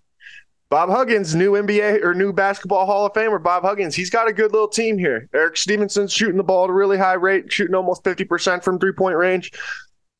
Bob 0.69 0.89
Huggins, 0.89 1.35
new 1.35 1.51
NBA 1.51 2.03
or 2.03 2.15
new 2.15 2.33
basketball 2.33 2.87
Hall 2.87 3.05
of 3.05 3.13
Famer, 3.13 3.41
Bob 3.41 3.63
Huggins, 3.63 3.93
he's 3.93 4.09
got 4.09 4.27
a 4.27 4.33
good 4.33 4.51
little 4.53 4.67
team 4.67 4.97
here. 4.97 5.29
Erik 5.31 5.55
Stevenson's 5.55 6.11
shooting 6.11 6.37
the 6.37 6.43
ball 6.43 6.63
at 6.63 6.71
a 6.71 6.73
really 6.73 6.97
high 6.97 7.13
rate, 7.13 7.51
shooting 7.51 7.75
almost 7.75 8.03
50% 8.03 8.63
from 8.63 8.79
three 8.79 8.91
point 8.91 9.15
range. 9.15 9.51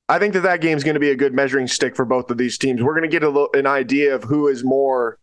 I 0.10 0.19
think 0.19 0.33
that 0.33 0.41
that 0.41 0.62
game 0.62 0.77
is 0.77 0.83
going 0.83 0.95
to 0.95 1.00
be 1.00 1.12
a 1.12 1.15
good 1.15 1.33
measuring 1.33 1.67
stick 1.67 1.95
for 1.95 2.05
both 2.05 2.29
of 2.29 2.38
these 2.38 2.57
teams. 2.57 2.81
We're 2.81 2.93
going 2.93 3.03
to 3.03 3.07
get 3.07 3.24
a 3.24 3.29
little, 3.29 3.50
an 3.53 3.65
idea 3.65 4.13
of 4.13 4.24
who 4.24 4.48
is 4.48 4.63
more 4.63 5.17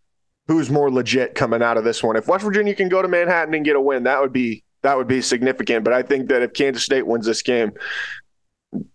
who's 0.49 0.71
more 0.71 0.91
legit 0.91 1.37
coming 1.37 1.63
out 1.63 1.77
of 1.77 1.85
this 1.85 2.03
one. 2.03 2.17
If 2.17 2.27
West 2.27 2.45
Virginia 2.45 2.75
can 2.75 2.89
go 2.89 3.03
to 3.03 3.07
Manhattan 3.07 3.55
and 3.55 3.65
get 3.65 3.77
a 3.77 3.81
win, 3.81 4.05
that 4.05 4.21
would 4.21 4.33
be 4.33 4.65
that 4.83 4.97
would 4.97 5.07
be 5.07 5.23
significant. 5.23 5.85
But 5.85 5.93
I 5.93 6.03
think 6.03 6.29
that 6.29 6.43
if 6.43 6.55
Kansas 6.55 6.83
State 6.83 7.07
wins 7.07 7.27
this 7.27 7.43
game, 7.43 7.73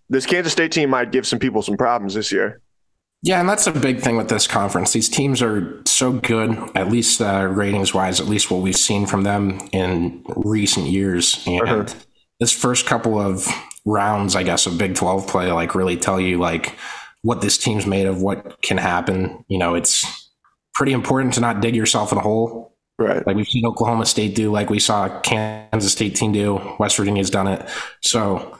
this 0.10 0.26
Kansas 0.26 0.52
State 0.52 0.72
team 0.72 0.90
might 0.90 1.12
give 1.12 1.26
some 1.26 1.40
people 1.40 1.62
some 1.62 1.78
problems 1.78 2.16
this 2.16 2.32
year. 2.32 2.62
Yeah, 3.22 3.40
and 3.40 3.50
that's 3.50 3.66
a 3.66 3.72
big 3.72 4.02
thing 4.02 4.18
with 4.18 4.30
this 4.30 4.46
conference. 4.46 4.94
These 4.94 5.10
teams 5.10 5.42
are 5.42 5.82
so 5.86 6.12
good, 6.12 6.58
at 6.76 6.92
least 6.92 7.22
uh, 7.22 7.48
ratings 7.52 7.92
wise, 7.94 8.20
at 8.20 8.28
least 8.28 8.52
what 8.52 8.62
we've 8.62 8.76
seen 8.76 9.08
from 9.08 9.24
them 9.24 9.68
in 9.72 10.24
recent 10.28 10.88
years. 10.88 11.44
And 11.48 11.68
uh-huh. 11.68 11.96
this 12.40 12.52
first 12.52 12.86
couple 12.86 13.20
of 13.20 13.48
rounds, 13.86 14.36
I 14.36 14.44
guess, 14.44 14.66
of 14.66 14.78
Big 14.78 14.96
12 14.96 15.28
play, 15.28 15.52
like 15.52 15.76
really 15.76 15.98
tell 15.98 16.20
you 16.20 16.38
like 16.38 16.76
what 17.22 17.42
this 17.42 17.58
team's 17.58 17.86
made 17.86 18.06
of, 18.06 18.22
what 18.22 18.62
can 18.62 18.78
happen. 18.78 19.46
You 19.48 19.58
know, 19.58 19.76
it's 19.76 20.32
pretty 20.74 20.92
important 20.92 21.34
to 21.36 21.40
not 21.40 21.62
dig 21.62 21.76
yourself 21.76 22.12
in 22.12 22.18
a 22.18 22.22
hole. 22.22 22.76
Right. 22.98 23.26
Like 23.26 23.36
we've 23.36 23.48
seen 23.48 23.66
Oklahoma 23.66 24.06
State 24.06 24.36
do, 24.36 24.52
like 24.52 24.70
we 24.70 24.80
saw 24.80 25.20
Kansas 25.22 25.92
State 25.92 26.16
team 26.16 26.32
do. 26.32 26.76
West 26.80 26.98
Virginia's 26.98 27.30
done 27.30 27.48
it. 27.48 27.68
So, 28.02 28.58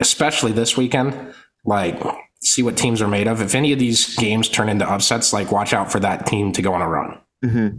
especially 0.00 0.52
this 0.52 0.76
weekend, 0.76 1.34
like 1.64 2.00
see 2.42 2.62
what 2.62 2.76
teams 2.76 3.02
are 3.02 3.08
made 3.08 3.26
of. 3.26 3.42
If 3.42 3.54
any 3.54 3.72
of 3.72 3.78
these 3.78 4.16
games 4.16 4.48
turn 4.48 4.68
into 4.68 4.90
upsets, 4.90 5.32
like 5.32 5.52
watch 5.52 5.72
out 5.72 5.92
for 5.92 6.00
that 6.00 6.26
team 6.26 6.52
to 6.52 6.62
go 6.62 6.72
on 6.72 6.80
a 6.80 6.88
run. 6.88 7.18
Mm-hmm. 7.44 7.78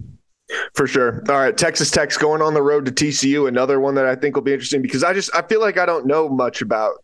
For 0.74 0.88
sure. 0.88 1.24
All 1.30 1.38
right, 1.38 1.58
Texas 1.58 1.92
Tech's 1.92 2.18
going 2.18 2.42
on 2.42 2.54
the 2.54 2.62
road 2.62 2.86
to 2.86 2.92
TCU. 2.92 3.48
Another 3.48 3.80
one 3.80 3.96
that 3.96 4.06
I 4.06 4.16
think 4.16 4.36
will 4.36 4.44
be 4.44 4.54
interesting 4.54 4.82
because 4.82 5.04
I 5.04 5.14
just 5.14 5.34
I 5.36 5.42
feel 5.42 5.62
like 5.62 5.78
I 5.78 5.86
don't 5.86 6.06
know 6.06 6.30
much 6.30 6.62
about. 6.62 6.96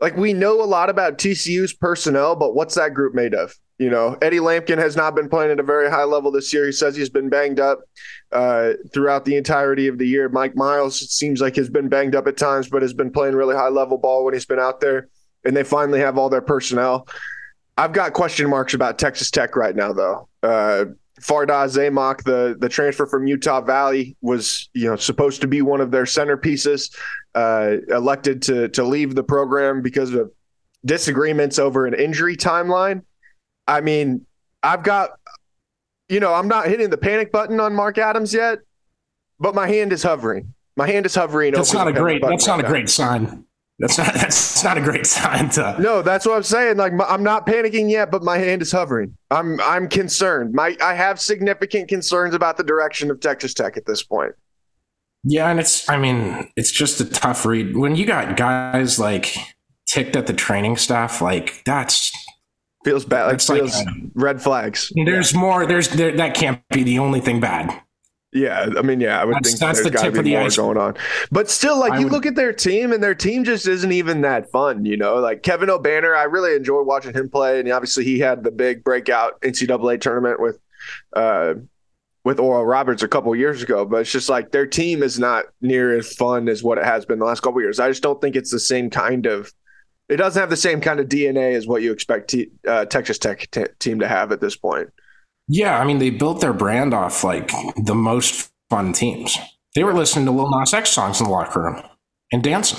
Like 0.00 0.16
we 0.16 0.32
know 0.32 0.62
a 0.62 0.64
lot 0.64 0.90
about 0.90 1.18
TCU's 1.18 1.72
personnel, 1.72 2.36
but 2.36 2.54
what's 2.54 2.76
that 2.76 2.94
group 2.94 3.14
made 3.14 3.34
of? 3.34 3.54
You 3.78 3.90
know, 3.90 4.16
Eddie 4.22 4.38
Lampkin 4.38 4.78
has 4.78 4.96
not 4.96 5.14
been 5.14 5.28
playing 5.28 5.52
at 5.52 5.60
a 5.60 5.64
very 5.64 5.88
high 5.88 6.04
level 6.04 6.32
this 6.32 6.52
year. 6.52 6.66
He 6.66 6.72
says 6.72 6.96
he's 6.96 7.10
been 7.10 7.28
banged 7.28 7.60
up 7.60 7.80
uh, 8.32 8.72
throughout 8.92 9.24
the 9.24 9.36
entirety 9.36 9.86
of 9.86 9.98
the 9.98 10.06
year. 10.06 10.28
Mike 10.28 10.56
Miles 10.56 11.00
it 11.00 11.10
seems 11.10 11.40
like 11.40 11.56
has 11.56 11.68
been 11.68 11.88
banged 11.88 12.16
up 12.16 12.26
at 12.26 12.36
times, 12.36 12.68
but 12.68 12.82
has 12.82 12.92
been 12.92 13.10
playing 13.10 13.34
really 13.34 13.54
high 13.54 13.68
level 13.68 13.98
ball 13.98 14.24
when 14.24 14.34
he's 14.34 14.46
been 14.46 14.58
out 14.58 14.80
there. 14.80 15.08
And 15.44 15.56
they 15.56 15.62
finally 15.62 16.00
have 16.00 16.18
all 16.18 16.28
their 16.28 16.42
personnel. 16.42 17.06
I've 17.76 17.92
got 17.92 18.12
question 18.12 18.50
marks 18.50 18.74
about 18.74 18.98
Texas 18.98 19.30
Tech 19.30 19.54
right 19.54 19.74
now, 19.74 19.92
though. 19.92 20.28
Uh, 20.42 20.86
Fardaws 21.20 21.76
Aimaq, 21.76 22.22
the 22.24 22.56
the 22.58 22.68
transfer 22.68 23.06
from 23.06 23.26
Utah 23.26 23.60
Valley, 23.60 24.16
was 24.20 24.68
you 24.74 24.86
know 24.86 24.96
supposed 24.96 25.40
to 25.40 25.46
be 25.46 25.62
one 25.62 25.80
of 25.80 25.90
their 25.90 26.04
centerpieces. 26.04 26.94
Uh, 27.34 27.76
elected 27.90 28.42
to 28.42 28.68
to 28.70 28.82
leave 28.82 29.14
the 29.14 29.22
program 29.22 29.80
because 29.82 30.12
of 30.12 30.32
disagreements 30.84 31.58
over 31.58 31.86
an 31.86 31.94
injury 31.94 32.36
timeline. 32.36 33.02
I 33.66 33.80
mean, 33.80 34.26
I've 34.62 34.82
got, 34.82 35.10
you 36.08 36.20
know, 36.20 36.32
I'm 36.34 36.48
not 36.48 36.66
hitting 36.66 36.90
the 36.90 36.98
panic 36.98 37.30
button 37.30 37.60
on 37.60 37.74
Mark 37.74 37.98
Adams 37.98 38.32
yet, 38.32 38.58
but 39.38 39.54
my 39.54 39.68
hand 39.68 39.92
is 39.92 40.02
hovering. 40.02 40.54
My 40.76 40.86
hand 40.86 41.06
is 41.06 41.14
hovering. 41.14 41.52
That's 41.52 41.72
not 41.72 41.88
a 41.88 41.92
great. 41.92 42.22
That's 42.22 42.46
not 42.46 42.60
a 42.60 42.64
great 42.64 42.88
sign. 42.88 43.44
That's 43.78 43.96
not 43.96 44.14
that's 44.14 44.64
not 44.64 44.78
a 44.78 44.80
great 44.80 45.06
sign 45.06 45.50
to. 45.50 45.76
No, 45.80 46.02
that's 46.02 46.26
what 46.26 46.36
I'm 46.36 46.42
saying. 46.42 46.76
Like 46.76 46.92
I'm 47.06 47.22
not 47.22 47.46
panicking 47.46 47.90
yet, 47.90 48.10
but 48.10 48.22
my 48.22 48.38
hand 48.38 48.62
is 48.62 48.72
hovering. 48.72 49.16
I'm 49.30 49.60
I'm 49.60 49.88
concerned. 49.88 50.54
My 50.54 50.76
I 50.82 50.94
have 50.94 51.20
significant 51.20 51.88
concerns 51.88 52.34
about 52.34 52.56
the 52.56 52.64
direction 52.64 53.10
of 53.10 53.20
Texas 53.20 53.54
Tech 53.54 53.76
at 53.76 53.86
this 53.86 54.02
point. 54.02 54.34
Yeah, 55.24 55.50
and 55.50 55.60
it's 55.60 55.88
I 55.88 55.98
mean 55.98 56.50
it's 56.56 56.72
just 56.72 57.00
a 57.00 57.04
tough 57.04 57.44
read 57.44 57.76
when 57.76 57.96
you 57.96 58.06
got 58.06 58.36
guys 58.36 58.98
like 58.98 59.36
ticked 59.86 60.16
at 60.16 60.26
the 60.26 60.32
training 60.32 60.76
staff. 60.76 61.20
Like 61.20 61.62
that's 61.64 62.12
feels 62.84 63.04
bad. 63.04 63.26
Like 63.26 63.40
feels 63.40 63.74
like 63.84 63.86
red 64.14 64.42
flags. 64.42 64.92
There's 65.04 65.32
yeah. 65.32 65.40
more. 65.40 65.66
There's 65.66 65.88
there, 65.88 66.16
that 66.16 66.34
can't 66.34 66.62
be 66.70 66.82
the 66.82 66.98
only 66.98 67.20
thing 67.20 67.40
bad. 67.40 67.82
Yeah, 68.32 68.68
I 68.76 68.82
mean, 68.82 69.00
yeah, 69.00 69.20
I 69.20 69.24
would 69.24 69.36
that's, 69.36 69.50
think 69.50 69.60
that's 69.60 69.82
there's 69.82 69.90
got 69.90 70.14
to 70.14 70.22
be 70.22 70.32
more 70.32 70.42
ice. 70.42 70.56
going 70.56 70.76
on. 70.76 70.96
But 71.30 71.48
still, 71.48 71.78
like 71.80 71.92
I 71.92 71.98
you 71.98 72.04
would, 72.04 72.12
look 72.12 72.26
at 72.26 72.34
their 72.34 72.52
team, 72.52 72.92
and 72.92 73.02
their 73.02 73.14
team 73.14 73.42
just 73.42 73.66
isn't 73.66 73.90
even 73.90 74.20
that 74.20 74.50
fun. 74.50 74.84
You 74.84 74.98
know, 74.98 75.16
like 75.16 75.42
Kevin 75.42 75.70
Obanor, 75.70 76.14
I 76.14 76.24
really 76.24 76.54
enjoy 76.54 76.82
watching 76.82 77.14
him 77.14 77.30
play, 77.30 77.58
and 77.58 77.70
obviously 77.72 78.04
he 78.04 78.18
had 78.18 78.44
the 78.44 78.50
big 78.50 78.84
breakout 78.84 79.40
NCAA 79.40 80.02
tournament 80.02 80.40
with, 80.40 80.58
uh, 81.14 81.54
with 82.22 82.38
Oral 82.38 82.66
Roberts 82.66 83.02
a 83.02 83.08
couple 83.08 83.34
years 83.34 83.62
ago. 83.62 83.86
But 83.86 84.02
it's 84.02 84.12
just 84.12 84.28
like 84.28 84.52
their 84.52 84.66
team 84.66 85.02
is 85.02 85.18
not 85.18 85.46
near 85.62 85.96
as 85.96 86.12
fun 86.12 86.50
as 86.50 86.62
what 86.62 86.76
it 86.76 86.84
has 86.84 87.06
been 87.06 87.20
the 87.20 87.24
last 87.24 87.40
couple 87.40 87.62
years. 87.62 87.80
I 87.80 87.88
just 87.88 88.02
don't 88.02 88.20
think 88.20 88.36
it's 88.36 88.50
the 88.50 88.60
same 88.60 88.90
kind 88.90 89.24
of. 89.24 89.50
It 90.10 90.16
doesn't 90.16 90.38
have 90.38 90.50
the 90.50 90.56
same 90.56 90.82
kind 90.82 91.00
of 91.00 91.08
DNA 91.08 91.54
as 91.54 91.66
what 91.66 91.80
you 91.80 91.92
expect 91.92 92.28
t- 92.30 92.50
uh, 92.66 92.84
Texas 92.84 93.18
Tech 93.18 93.50
t- 93.50 93.64
team 93.78 94.00
to 94.00 94.08
have 94.08 94.32
at 94.32 94.40
this 94.40 94.56
point. 94.56 94.90
Yeah, 95.48 95.78
I 95.78 95.84
mean, 95.84 95.98
they 95.98 96.10
built 96.10 96.40
their 96.40 96.52
brand 96.52 96.92
off 96.92 97.24
like 97.24 97.50
the 97.76 97.94
most 97.94 98.50
fun 98.68 98.92
teams. 98.92 99.36
They 99.74 99.82
were 99.82 99.94
listening 99.94 100.26
to 100.26 100.32
Lil 100.32 100.50
Nas 100.50 100.74
X 100.74 100.90
songs 100.90 101.20
in 101.20 101.24
the 101.24 101.32
locker 101.32 101.62
room 101.62 101.82
and 102.32 102.42
dancing. 102.42 102.78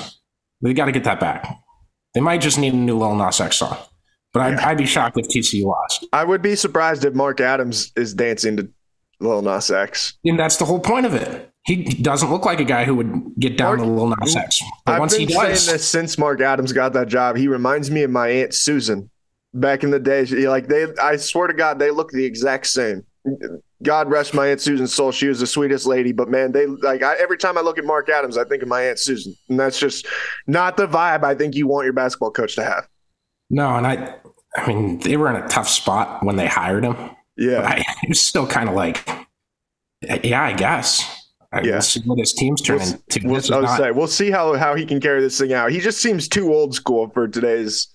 They 0.61 0.73
got 0.73 0.85
to 0.85 0.91
get 0.91 1.03
that 1.05 1.19
back. 1.19 1.57
They 2.13 2.21
might 2.21 2.41
just 2.41 2.57
need 2.57 2.73
a 2.73 2.77
new 2.77 2.97
Lil 2.97 3.15
Nas 3.15 3.39
X 3.39 3.57
song, 3.57 3.77
but 4.33 4.41
I'd, 4.41 4.59
I'd 4.59 4.77
be 4.77 4.85
shocked 4.85 5.17
if 5.17 5.27
TCU 5.27 5.63
lost. 5.63 6.05
I 6.13 6.23
would 6.23 6.41
be 6.41 6.55
surprised 6.55 7.05
if 7.05 7.13
Mark 7.13 7.39
Adams 7.39 7.91
is 7.95 8.13
dancing 8.13 8.57
to 8.57 8.69
Lil 9.19 9.41
Nas 9.41 9.71
X. 9.71 10.17
And 10.23 10.39
that's 10.39 10.57
the 10.57 10.65
whole 10.65 10.79
point 10.79 11.05
of 11.05 11.13
it. 11.13 11.51
He 11.65 11.83
doesn't 11.83 12.31
look 12.31 12.45
like 12.45 12.59
a 12.59 12.65
guy 12.65 12.85
who 12.85 12.95
would 12.95 13.33
get 13.37 13.57
down 13.57 13.77
Mark, 13.77 13.87
to 13.87 13.93
Lil 13.93 14.15
Nas 14.19 14.35
X. 14.35 14.61
But 14.85 14.93
I've 14.93 14.99
once 14.99 15.17
been 15.17 15.27
he 15.27 15.33
does, 15.33 15.63
saying 15.63 15.75
this 15.75 15.87
since 15.87 16.17
Mark 16.17 16.41
Adams 16.41 16.73
got 16.73 16.93
that 16.93 17.07
job. 17.07 17.35
He 17.35 17.47
reminds 17.47 17.91
me 17.91 18.03
of 18.03 18.11
my 18.11 18.29
aunt 18.29 18.53
Susan 18.53 19.09
back 19.53 19.83
in 19.83 19.91
the 19.91 19.99
day. 19.99 20.25
Like 20.25 20.67
they, 20.67 20.87
I 21.01 21.17
swear 21.17 21.47
to 21.47 21.53
God, 21.53 21.79
they 21.79 21.91
look 21.91 22.11
the 22.11 22.25
exact 22.25 22.67
same. 22.67 23.03
God 23.83 24.09
rest 24.09 24.33
my 24.33 24.47
aunt 24.47 24.61
Susan's 24.61 24.93
soul. 24.93 25.11
She 25.11 25.27
was 25.27 25.39
the 25.39 25.47
sweetest 25.47 25.85
lady, 25.85 26.11
but 26.11 26.29
man, 26.29 26.51
they 26.51 26.65
like 26.65 27.03
I, 27.03 27.15
every 27.15 27.37
time 27.37 27.57
I 27.57 27.61
look 27.61 27.77
at 27.77 27.85
Mark 27.85 28.09
Adams, 28.09 28.37
I 28.37 28.43
think 28.43 28.61
of 28.61 28.69
my 28.69 28.81
aunt 28.81 28.99
Susan, 28.99 29.33
and 29.49 29.59
that's 29.59 29.79
just 29.79 30.07
not 30.47 30.77
the 30.77 30.87
vibe 30.87 31.23
I 31.23 31.35
think 31.35 31.55
you 31.55 31.67
want 31.67 31.85
your 31.85 31.93
basketball 31.93 32.31
coach 32.31 32.55
to 32.55 32.63
have. 32.63 32.87
No, 33.49 33.75
and 33.75 33.87
I, 33.87 34.15
I 34.55 34.67
mean, 34.67 34.99
they 34.99 35.17
were 35.17 35.29
in 35.29 35.41
a 35.41 35.47
tough 35.47 35.67
spot 35.67 36.23
when 36.23 36.35
they 36.35 36.47
hired 36.47 36.83
him. 36.83 36.95
Yeah, 37.37 37.61
I, 37.61 37.85
it 38.03 38.09
was 38.09 38.19
still 38.19 38.47
kind 38.47 38.67
of 38.67 38.75
like, 38.75 39.07
yeah, 40.23 40.43
I 40.43 40.53
guess. 40.53 41.17
I 41.51 41.61
yeah. 41.61 41.79
see 41.79 42.01
what 42.01 42.19
his 42.19 42.33
team's 42.33 42.61
turning 42.61 43.01
we'll, 43.23 43.41
to. 43.41 43.51
We'll, 43.53 43.61
not... 43.61 43.77
say, 43.77 43.91
we'll 43.91 44.07
see 44.07 44.29
how 44.29 44.55
how 44.55 44.75
he 44.75 44.85
can 44.85 44.99
carry 44.99 45.21
this 45.21 45.39
thing 45.39 45.53
out. 45.53 45.71
He 45.71 45.79
just 45.79 45.99
seems 45.99 46.27
too 46.27 46.53
old 46.53 46.75
school 46.75 47.09
for 47.09 47.27
today's 47.27 47.87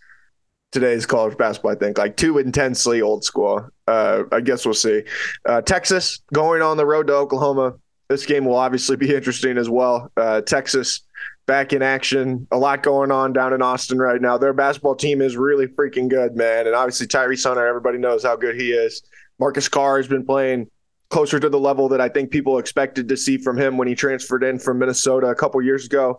today's 0.75 1.07
college 1.07 1.39
basketball. 1.39 1.71
I 1.71 1.77
think 1.77 1.97
like 1.97 2.17
too 2.17 2.39
intensely 2.39 3.01
old 3.01 3.25
school. 3.25 3.71
Uh, 3.87 4.25
I 4.33 4.41
guess 4.41 4.67
we'll 4.67 4.75
see. 4.75 5.05
Uh, 5.47 5.63
Texas 5.63 6.21
going 6.33 6.61
on 6.61 6.77
the 6.77 6.85
road 6.85 7.07
to 7.07 7.15
Oklahoma. 7.15 7.75
This 8.09 8.27
game 8.27 8.45
will 8.45 8.57
obviously 8.57 8.97
be 8.97 9.15
interesting 9.15 9.57
as 9.57 9.71
well. 9.71 10.11
Uh, 10.17 10.41
Texas 10.43 11.03
back 11.47 11.73
in 11.73 11.81
action. 11.81 12.47
A 12.51 12.59
lot 12.59 12.83
going 12.83 13.13
on 13.13 13.33
down 13.33 13.53
in 13.53 13.63
Austin 13.63 13.99
right 13.99 14.21
now. 14.21 14.37
Their 14.37 14.53
basketball 14.53 14.97
team 14.97 15.23
is 15.23 15.37
really 15.37 15.69
freaking 15.69 16.09
good, 16.09 16.37
man. 16.37 16.67
And 16.67 16.75
obviously 16.75 17.07
Tyrese 17.07 17.45
Hunter, 17.45 17.67
everybody 17.67 17.99
knows 17.99 18.25
how 18.25 18.35
good 18.35 18.61
he 18.61 18.73
is. 18.73 19.03
Marcus 19.39 19.69
Carr 19.69 19.97
has 19.99 20.09
been 20.09 20.27
playing 20.27 20.69
closer 21.09 21.39
to 21.39 21.49
the 21.49 21.61
level 21.61 21.89
that 21.91 22.01
I 22.01 22.09
think 22.09 22.31
people 22.33 22.59
expected 22.59 23.09
to 23.09 23.17
see 23.17 23.39
from 23.39 23.57
him 23.57 23.77
when 23.77 23.87
he 23.87 23.95
transferred 23.95 24.43
in 24.43 24.59
from 24.59 24.81
Minnesota 24.81 25.29
a 25.29 25.35
couple 25.35 25.63
years 25.63 25.87
ago. 25.87 26.19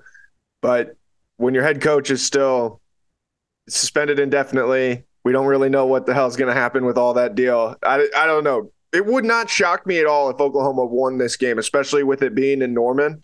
But 0.61 0.95
when 1.37 1.53
your 1.53 1.63
head 1.63 1.81
coach 1.81 2.09
is 2.09 2.23
still 2.23 2.79
suspended 3.67 4.19
indefinitely. 4.19 5.05
We 5.23 5.31
don't 5.31 5.47
really 5.47 5.69
know 5.69 5.85
what 5.85 6.05
the 6.05 6.13
hell's 6.13 6.35
going 6.35 6.53
to 6.53 6.59
happen 6.59 6.85
with 6.85 6.97
all 6.97 7.15
that 7.15 7.35
deal. 7.35 7.75
I, 7.83 8.07
I 8.15 8.27
don't 8.27 8.43
know. 8.43 8.71
It 8.93 9.05
would 9.05 9.25
not 9.25 9.49
shock 9.49 9.85
me 9.85 9.99
at 9.99 10.05
all 10.05 10.29
if 10.29 10.39
Oklahoma 10.39 10.85
won 10.85 11.17
this 11.17 11.35
game, 11.35 11.57
especially 11.57 12.03
with 12.03 12.21
it 12.21 12.35
being 12.35 12.61
in 12.61 12.73
Norman. 12.73 13.23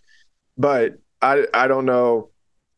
But 0.58 0.98
I, 1.22 1.46
I 1.54 1.68
don't 1.68 1.86
know. 1.86 2.30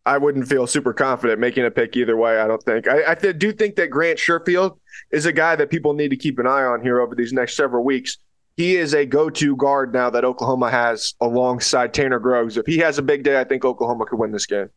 I 0.07 0.19
wouldn't 0.19 0.47
feel 0.47 0.67
super 0.67 0.93
confident 0.93 1.41
making 1.41 1.65
a 1.65 1.71
pick 1.71 1.97
either 1.97 2.17
way. 2.17 2.39
I 2.39 2.47
don't 2.47 2.63
think. 2.63 2.87
I, 2.87 3.13
I 3.13 3.15
do 3.15 3.53
think 3.53 3.77
that 3.77 3.89
Grant 3.89 4.19
Sherfield 4.19 4.79
is 5.11 5.25
a 5.25 5.33
guy 5.33 5.57
that 5.57 5.71
people 5.71 5.95
need 5.95 6.11
to 6.11 6.17
keep 6.17 6.39
an 6.39 6.47
eye 6.47 6.63
on 6.63 6.83
here 6.83 7.01
over 7.01 7.15
these 7.15 7.33
next 7.33 7.57
several 7.57 7.85
weeks. 7.85 8.19
He 8.57 8.77
is 8.77 8.95
a 8.95 9.07
go-to 9.07 9.57
guard 9.57 9.93
now 9.93 10.11
that 10.11 10.25
Oklahoma 10.25 10.71
has 10.71 11.15
alongside 11.21 11.95
Tanner 11.95 12.21
Groves. 12.21 12.57
If 12.57 12.67
he 12.67 12.79
has 12.79 12.99
a 12.99 13.03
big 13.03 13.25
day, 13.25 13.41
I 13.41 13.45
think 13.45 13.65
Oklahoma 13.65 14.05
could 14.05 14.19
win 14.19 14.31
this 14.31 14.47
game. 14.47 14.69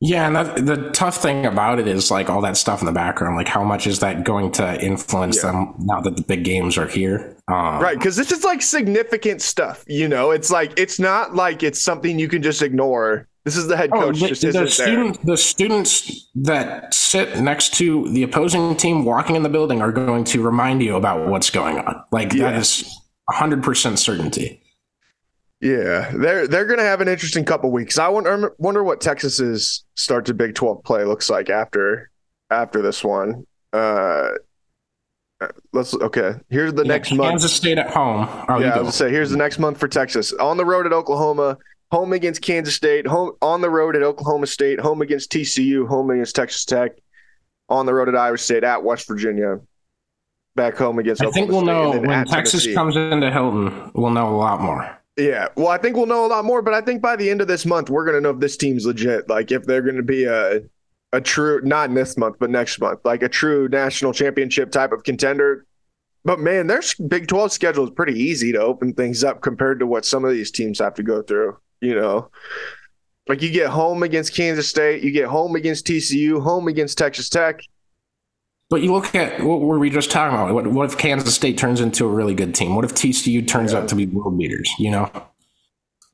Yeah, 0.00 0.26
and 0.26 0.36
that, 0.36 0.66
the 0.66 0.90
tough 0.90 1.16
thing 1.16 1.46
about 1.46 1.78
it 1.78 1.86
is 1.86 2.10
like 2.10 2.28
all 2.28 2.42
that 2.42 2.56
stuff 2.56 2.80
in 2.80 2.86
the 2.86 2.92
background. 2.92 3.36
Like, 3.36 3.48
how 3.48 3.64
much 3.64 3.86
is 3.86 4.00
that 4.00 4.24
going 4.24 4.52
to 4.52 4.78
influence 4.82 5.36
yeah. 5.42 5.52
them 5.52 5.74
now 5.78 6.00
that 6.00 6.16
the 6.16 6.22
big 6.22 6.44
games 6.44 6.76
are 6.76 6.86
here? 6.86 7.36
Um, 7.48 7.80
right, 7.80 7.96
because 7.96 8.16
this 8.16 8.32
is 8.32 8.44
like 8.44 8.60
significant 8.60 9.40
stuff. 9.40 9.84
You 9.86 10.08
know, 10.08 10.30
it's 10.30 10.50
like 10.50 10.78
it's 10.78 10.98
not 10.98 11.34
like 11.34 11.62
it's 11.62 11.80
something 11.80 12.18
you 12.18 12.28
can 12.28 12.42
just 12.42 12.60
ignore. 12.60 13.28
This 13.44 13.56
is 13.56 13.66
the 13.66 13.76
head 13.76 13.90
oh, 13.92 14.00
coach. 14.00 14.22
Oh, 14.22 14.28
the, 14.28 14.52
the, 14.52 14.68
student, 14.68 15.26
the 15.26 15.36
students 15.36 16.30
that 16.34 16.92
sit 16.92 17.38
next 17.40 17.74
to 17.74 18.08
the 18.10 18.22
opposing 18.22 18.74
team 18.76 19.04
walking 19.04 19.36
in 19.36 19.42
the 19.42 19.50
building 19.50 19.82
are 19.82 19.92
going 19.92 20.24
to 20.24 20.42
remind 20.42 20.82
you 20.82 20.96
about 20.96 21.28
what's 21.28 21.50
going 21.50 21.78
on. 21.78 22.02
Like 22.10 22.32
yeah. 22.32 22.50
that 22.50 22.60
is 22.60 22.98
hundred 23.30 23.62
percent 23.62 23.98
certainty. 23.98 24.62
Yeah, 25.60 26.10
they're 26.14 26.46
they're 26.46 26.66
going 26.66 26.78
to 26.78 26.84
have 26.84 27.00
an 27.00 27.08
interesting 27.08 27.44
couple 27.44 27.70
weeks. 27.70 27.98
I 27.98 28.08
wonder 28.08 28.54
wonder 28.58 28.84
what 28.84 29.00
Texas's 29.00 29.84
start 29.94 30.26
to 30.26 30.34
Big 30.34 30.54
Twelve 30.54 30.82
play 30.84 31.04
looks 31.04 31.30
like 31.30 31.48
after 31.48 32.10
after 32.50 32.82
this 32.82 33.02
one. 33.02 33.46
Uh, 33.72 34.30
let's 35.72 35.94
okay. 35.94 36.34
Here's 36.48 36.74
the 36.74 36.82
yeah, 36.82 36.88
next 36.88 37.08
Kansas 37.08 37.18
month. 37.18 37.30
Kansas 37.30 37.52
State 37.52 37.78
at 37.78 37.90
home. 37.90 38.28
Oh, 38.48 38.58
yeah, 38.58 38.76
I 38.76 38.80
was 38.82 38.94
say 38.94 39.10
here's 39.10 39.30
the 39.30 39.36
next 39.36 39.58
month 39.58 39.78
for 39.78 39.88
Texas. 39.88 40.32
On 40.34 40.56
the 40.56 40.64
road 40.64 40.86
at 40.86 40.92
Oklahoma, 40.92 41.56
home 41.90 42.12
against 42.12 42.42
Kansas 42.42 42.74
State, 42.74 43.06
home 43.06 43.32
on 43.42 43.60
the 43.60 43.70
road 43.70 43.96
at 43.96 44.02
Oklahoma 44.02 44.46
State, 44.46 44.80
home 44.80 45.02
against 45.02 45.32
TCU, 45.32 45.86
home 45.86 46.10
against 46.10 46.36
Texas 46.36 46.64
Tech, 46.64 46.92
on 47.68 47.86
the 47.86 47.94
road 47.94 48.08
at 48.08 48.16
Iowa 48.16 48.38
State, 48.38 48.64
at 48.64 48.82
West 48.82 49.08
Virginia, 49.08 49.60
back 50.56 50.76
home 50.76 50.98
against. 50.98 51.22
Oklahoma. 51.22 51.36
I 51.36 51.40
think 51.40 51.50
we'll 51.52 51.62
know 51.62 52.00
when 52.00 52.26
Texas 52.26 52.62
Tennessee. 52.62 52.74
comes 52.74 52.96
into 52.96 53.30
Hilton. 53.30 53.90
We'll 53.94 54.10
know 54.10 54.34
a 54.34 54.36
lot 54.36 54.60
more. 54.60 54.98
Yeah, 55.16 55.48
well, 55.56 55.68
I 55.68 55.78
think 55.78 55.96
we'll 55.96 56.06
know 56.06 56.26
a 56.26 56.28
lot 56.28 56.44
more, 56.44 56.60
but 56.60 56.74
I 56.74 56.80
think 56.80 57.00
by 57.00 57.14
the 57.14 57.30
end 57.30 57.40
of 57.40 57.46
this 57.46 57.64
month, 57.64 57.88
we're 57.88 58.04
to 58.16 58.20
know 58.20 58.30
if 58.30 58.40
this 58.40 58.56
team's 58.56 58.84
legit. 58.84 59.28
Like, 59.28 59.52
if 59.52 59.64
they're 59.64 59.80
to 59.80 60.02
be 60.02 60.24
a 60.24 60.62
a 61.14 61.20
true, 61.20 61.60
not 61.62 61.90
in 61.90 61.94
this 61.94 62.16
month, 62.16 62.36
but 62.40 62.50
next 62.50 62.80
month, 62.80 62.98
like 63.04 63.22
a 63.22 63.28
true 63.28 63.68
national 63.68 64.12
championship 64.12 64.72
type 64.72 64.90
of 64.90 65.04
contender. 65.04 65.64
But 66.24 66.40
man, 66.40 66.66
their 66.66 66.82
Big 67.06 67.28
12 67.28 67.52
schedule 67.52 67.84
is 67.84 67.90
pretty 67.90 68.18
easy 68.18 68.50
to 68.52 68.60
open 68.60 68.94
things 68.94 69.22
up 69.22 69.40
compared 69.40 69.78
to 69.78 69.86
what 69.86 70.04
some 70.04 70.24
of 70.24 70.32
these 70.32 70.50
teams 70.50 70.80
have 70.80 70.94
to 70.94 71.02
go 71.04 71.22
through. 71.22 71.56
You 71.80 71.94
know, 71.94 72.30
like 73.28 73.42
you 73.42 73.50
get 73.50 73.68
home 73.68 74.02
against 74.02 74.34
Kansas 74.34 74.68
State, 74.68 75.04
you 75.04 75.12
get 75.12 75.28
home 75.28 75.54
against 75.54 75.86
TCU, 75.86 76.42
home 76.42 76.66
against 76.66 76.98
Texas 76.98 77.28
Tech. 77.28 77.60
But 78.70 78.82
you 78.82 78.92
look 78.92 79.14
at 79.14 79.42
what 79.42 79.60
were 79.60 79.78
we 79.78 79.90
just 79.90 80.10
talking 80.10 80.34
about? 80.34 80.54
What, 80.54 80.66
what 80.66 80.90
if 80.90 80.96
Kansas 80.96 81.34
State 81.34 81.58
turns 81.58 81.80
into 81.80 82.06
a 82.06 82.08
really 82.08 82.34
good 82.34 82.54
team? 82.54 82.74
What 82.74 82.84
if 82.84 82.94
TCU 82.94 83.46
turns 83.46 83.72
yeah. 83.72 83.78
out 83.78 83.88
to 83.88 83.94
be 83.94 84.06
world 84.06 84.38
beaters? 84.38 84.70
You 84.78 84.90
know, 84.90 85.10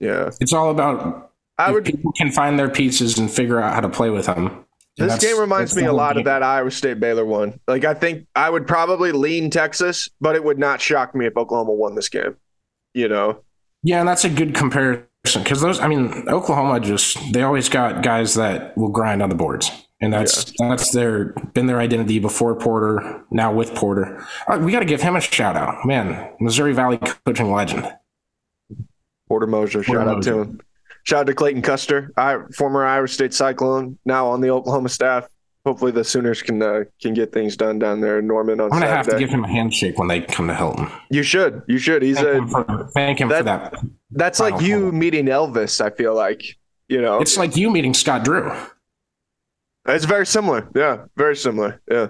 yeah, 0.01 0.31
it's 0.41 0.53
all 0.53 0.71
about 0.71 1.33
I 1.59 1.71
would 1.71 1.85
people 1.85 2.13
can 2.13 2.31
find 2.31 2.59
their 2.59 2.69
pieces 2.69 3.19
and 3.19 3.31
figure 3.31 3.61
out 3.61 3.75
how 3.75 3.81
to 3.81 3.89
play 3.89 4.11
with 4.11 4.27
them. 4.27 4.65
This 4.97 5.19
game 5.19 5.39
reminds 5.39 5.75
me 5.75 5.85
a 5.85 5.93
lot 5.93 6.15
game. 6.15 6.21
of 6.21 6.25
that 6.27 6.43
Iowa 6.43 6.71
State 6.71 7.01
Baylor 7.01 7.25
one. 7.25 7.59
Like 7.67 7.85
I 7.85 7.95
think 7.95 8.27
I 8.35 8.51
would 8.51 8.67
probably 8.67 9.13
lean 9.13 9.49
Texas, 9.49 10.11
but 10.21 10.35
it 10.35 10.45
would 10.45 10.59
not 10.59 10.81
shock 10.81 11.15
me 11.15 11.27
if 11.27 11.37
Oklahoma 11.37 11.73
won 11.73 11.95
this 11.95 12.09
game. 12.09 12.37
You 12.93 13.09
know. 13.09 13.43
Yeah, 13.83 14.01
and 14.01 14.09
that's 14.09 14.25
a 14.25 14.29
good 14.29 14.55
comparison 14.55 15.07
because 15.35 15.61
those. 15.61 15.81
I 15.81 15.87
mean, 15.87 16.29
Oklahoma 16.29 16.81
just 16.81 17.33
they 17.33 17.43
always 17.43 17.69
got 17.69 18.03
guys 18.03 18.35
that 18.35 18.77
will 18.77 18.91
grind 18.91 19.23
on 19.23 19.29
the 19.31 19.37
boards 19.37 19.71
and 20.01 20.13
that's 20.13 20.53
yeah. 20.59 20.69
that's 20.69 20.91
their 20.91 21.27
been 21.55 21.67
their 21.67 21.79
identity 21.81 22.19
before 22.19 22.55
Porter. 22.57 23.25
Now 23.31 23.53
with 23.53 23.75
Porter, 23.75 24.25
right, 24.49 24.61
we 24.61 24.73
got 24.73 24.81
to 24.81 24.85
give 24.85 25.03
him 25.03 25.17
a 25.17 25.21
shout 25.21 25.57
out, 25.57 25.85
man. 25.85 26.33
Missouri 26.41 26.73
Valley 26.73 26.99
coaching 26.99 27.53
legend, 27.53 27.93
Porter 29.29 29.47
Moser. 29.47 29.83
Porter 29.83 30.01
shout 30.01 30.07
Moser. 30.07 30.17
out 30.17 30.23
to 30.23 30.41
him. 30.41 30.61
Shout 31.05 31.21
out 31.21 31.27
to 31.27 31.35
Clayton 31.35 31.63
Custer, 31.63 32.13
I, 32.17 32.39
former 32.55 32.85
Iowa 32.85 33.09
State 33.09 33.33
Cyclone, 33.33 33.99
now 34.05 34.29
on 34.29 34.41
the 34.41 34.51
Oklahoma 34.51 34.91
staff. 34.91 35.27
Hopefully, 35.65 35.93
the 35.93 36.05
Sooners 36.05 36.41
can 36.41 36.63
uh, 36.63 36.85
can 37.03 37.13
get 37.13 37.33
things 37.33 37.57
done 37.57 37.79
down 37.79 38.01
there 38.01 38.19
in 38.19 38.27
Norman 38.27 38.61
on 38.61 38.67
I'm 38.73 38.81
gonna 38.81 38.87
Saturday. 38.87 38.97
have 38.97 39.07
to 39.07 39.19
give 39.19 39.31
him 39.31 39.45
a 39.45 39.49
handshake 39.49 39.99
when 39.99 40.09
they 40.09 40.23
come 40.23 40.49
to 40.49 40.55
Hilton. 40.55 40.89
You 41.11 41.23
should. 41.23 41.63
You 41.69 41.79
should. 41.79 42.03
He's 42.03 42.17
thank 42.17 42.29
a 42.29 42.35
him 42.39 42.49
for, 42.49 42.91
thank 42.95 43.21
him 43.21 43.29
that, 43.29 43.39
for 43.39 43.45
that. 43.45 43.75
That's 44.11 44.41
like 44.41 44.63
you 44.63 44.91
meeting 44.91 45.27
Elvis. 45.27 45.81
I 45.81 45.91
feel 45.91 46.15
like 46.15 46.43
you 46.89 47.03
know. 47.03 47.21
It's 47.21 47.37
like 47.37 47.57
you 47.57 47.71
meeting 47.71 47.93
Scott 47.93 48.25
Drew. 48.25 48.51
It's 49.95 50.05
very 50.05 50.27
similar. 50.27 50.69
Yeah, 50.75 51.05
very 51.17 51.37
similar. 51.37 51.81
Yeah. 51.91 52.09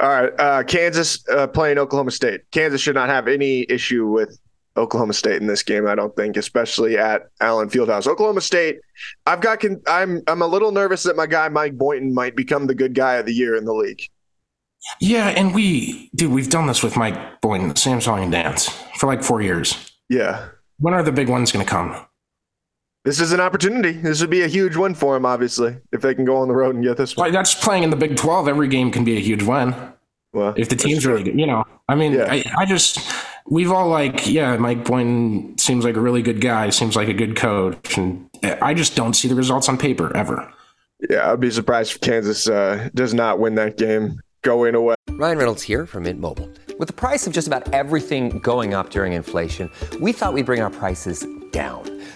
All 0.00 0.08
right. 0.08 0.32
Uh, 0.38 0.62
Kansas 0.64 1.26
uh, 1.28 1.46
playing 1.46 1.78
Oklahoma 1.78 2.10
State. 2.10 2.42
Kansas 2.50 2.80
should 2.80 2.94
not 2.94 3.08
have 3.08 3.28
any 3.28 3.66
issue 3.68 4.06
with 4.06 4.38
Oklahoma 4.76 5.12
State 5.12 5.40
in 5.40 5.46
this 5.46 5.62
game. 5.62 5.86
I 5.86 5.94
don't 5.94 6.14
think, 6.16 6.36
especially 6.36 6.96
at 6.96 7.22
Allen 7.40 7.68
Fieldhouse. 7.68 8.06
Oklahoma 8.06 8.40
State. 8.40 8.80
I've 9.26 9.40
got. 9.40 9.60
Con- 9.60 9.82
I'm. 9.86 10.22
I'm 10.26 10.42
a 10.42 10.46
little 10.46 10.72
nervous 10.72 11.02
that 11.04 11.16
my 11.16 11.26
guy 11.26 11.48
Mike 11.48 11.76
Boynton 11.76 12.14
might 12.14 12.36
become 12.36 12.66
the 12.66 12.74
good 12.74 12.94
guy 12.94 13.14
of 13.14 13.26
the 13.26 13.34
year 13.34 13.56
in 13.56 13.64
the 13.64 13.74
league. 13.74 14.02
Yeah, 15.00 15.28
and 15.28 15.54
we, 15.54 16.10
dude, 16.14 16.32
we've 16.32 16.50
done 16.50 16.66
this 16.66 16.82
with 16.82 16.96
Mike 16.96 17.40
Boynton, 17.40 17.76
same 17.76 18.00
song 18.00 18.22
and 18.22 18.32
dance 18.32 18.68
for 18.96 19.06
like 19.06 19.22
four 19.22 19.40
years. 19.40 19.92
Yeah. 20.08 20.48
When 20.78 20.94
are 20.94 21.02
the 21.02 21.12
big 21.12 21.28
ones 21.28 21.52
going 21.52 21.64
to 21.64 21.70
come? 21.70 22.04
This 23.04 23.20
is 23.20 23.32
an 23.32 23.40
opportunity. 23.40 23.92
This 23.92 24.20
would 24.20 24.30
be 24.30 24.42
a 24.42 24.48
huge 24.48 24.76
win 24.76 24.94
for 24.94 25.16
him, 25.16 25.26
obviously, 25.26 25.76
if 25.92 26.00
they 26.02 26.14
can 26.14 26.24
go 26.24 26.36
on 26.36 26.48
the 26.48 26.54
road 26.54 26.74
and 26.74 26.84
get 26.84 26.96
this 26.96 27.16
one. 27.16 27.32
that's 27.32 27.54
playing 27.54 27.82
in 27.82 27.90
the 27.90 27.96
Big 27.96 28.16
12. 28.16 28.48
Every 28.48 28.68
game 28.68 28.90
can 28.90 29.04
be 29.04 29.16
a 29.16 29.20
huge 29.20 29.42
win. 29.42 29.74
Well, 30.32 30.54
if 30.56 30.68
the 30.68 30.76
team's 30.76 31.04
really 31.04 31.22
good, 31.22 31.38
you 31.38 31.46
know, 31.46 31.64
I 31.88 31.94
mean, 31.94 32.12
yeah. 32.12 32.26
I, 32.30 32.44
I 32.56 32.64
just, 32.64 32.98
we've 33.46 33.70
all 33.70 33.88
like, 33.88 34.26
yeah, 34.26 34.56
Mike 34.56 34.84
Boynton 34.84 35.58
seems 35.58 35.84
like 35.84 35.96
a 35.96 36.00
really 36.00 36.22
good 36.22 36.40
guy, 36.40 36.70
seems 36.70 36.96
like 36.96 37.08
a 37.08 37.12
good 37.12 37.36
coach. 37.36 37.98
And 37.98 38.30
I 38.42 38.72
just 38.72 38.96
don't 38.96 39.14
see 39.14 39.28
the 39.28 39.34
results 39.34 39.68
on 39.68 39.76
paper 39.76 40.16
ever. 40.16 40.50
Yeah, 41.10 41.30
I'd 41.30 41.40
be 41.40 41.50
surprised 41.50 41.92
if 41.92 42.00
Kansas 42.00 42.48
uh, 42.48 42.88
does 42.94 43.12
not 43.12 43.40
win 43.40 43.56
that 43.56 43.76
game 43.76 44.20
going 44.42 44.74
away. 44.74 44.94
Ryan 45.10 45.38
Reynolds 45.38 45.62
here 45.62 45.86
from 45.86 46.04
Mint 46.04 46.20
Mobile. 46.20 46.48
With 46.78 46.88
the 46.88 46.94
price 46.94 47.26
of 47.26 47.32
just 47.32 47.46
about 47.46 47.72
everything 47.74 48.38
going 48.38 48.72
up 48.72 48.90
during 48.90 49.12
inflation, 49.12 49.70
we 50.00 50.12
thought 50.12 50.32
we'd 50.32 50.46
bring 50.46 50.62
our 50.62 50.70
prices 50.70 51.26
down. 51.50 52.01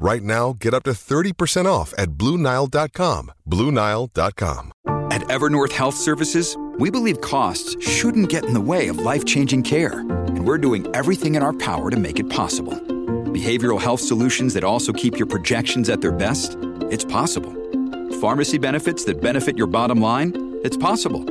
Right 0.00 0.22
now, 0.22 0.52
get 0.52 0.74
up 0.74 0.84
to 0.84 0.92
30% 0.92 1.66
off 1.66 1.92
at 1.98 2.10
BlueNile.com. 2.10 3.32
BlueNile.com. 3.48 4.72
At 5.10 5.22
Evernorth 5.22 5.72
Health 5.72 5.96
Services, 5.96 6.56
we 6.78 6.88
believe 6.88 7.20
costs 7.20 7.74
shouldn't 7.84 8.28
get 8.28 8.44
in 8.44 8.54
the 8.54 8.60
way 8.60 8.86
of 8.86 8.98
life 8.98 9.24
changing 9.24 9.64
care, 9.64 9.98
and 9.98 10.46
we're 10.46 10.58
doing 10.58 10.86
everything 10.94 11.34
in 11.34 11.42
our 11.42 11.52
power 11.52 11.90
to 11.90 11.96
make 11.96 12.20
it 12.20 12.30
possible. 12.30 12.74
Behavioral 12.74 13.80
health 13.80 14.00
solutions 14.00 14.54
that 14.54 14.62
also 14.62 14.92
keep 14.92 15.18
your 15.18 15.26
projections 15.26 15.88
at 15.88 16.00
their 16.00 16.12
best? 16.12 16.56
It's 16.92 17.04
possible. 17.04 17.52
Pharmacy 18.20 18.58
benefits 18.58 19.04
that 19.06 19.20
benefit 19.20 19.58
your 19.58 19.66
bottom 19.66 20.00
line? 20.00 20.60
It's 20.62 20.76
possible. 20.76 21.24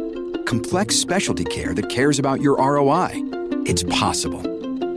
Complex 0.44 0.96
specialty 0.98 1.46
care 1.46 1.74
that 1.74 1.90
cares 1.90 2.20
about 2.20 2.42
your 2.42 2.58
ROI? 2.58 3.12
It's 3.66 3.84
possible. 3.84 4.42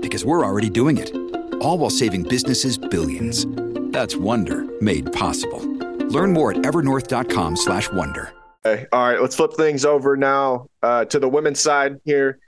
Because 0.00 0.24
we're 0.24 0.44
already 0.44 0.70
doing 0.70 0.98
it 0.98 1.14
all 1.61 1.79
while 1.79 1.90
saving 1.90 2.25
businesses 2.25 2.79
billions. 2.79 3.46
That's 3.92 4.16
Wonder 4.16 4.66
made 4.81 5.12
possible. 5.12 5.61
Learn 6.09 6.33
more 6.33 6.53
at 6.53 6.59
evernorth.com/wonder. 6.59 8.33
Okay. 8.64 8.87
All 8.92 9.09
right, 9.09 9.20
let's 9.20 9.37
flip 9.37 9.55
things 9.55 9.85
over 9.85 10.16
now 10.16 10.68
uh, 10.83 11.07
to 11.07 11.18
the 11.18 11.29
women's 11.29 11.61
side 11.61 11.99
here. 12.05 12.38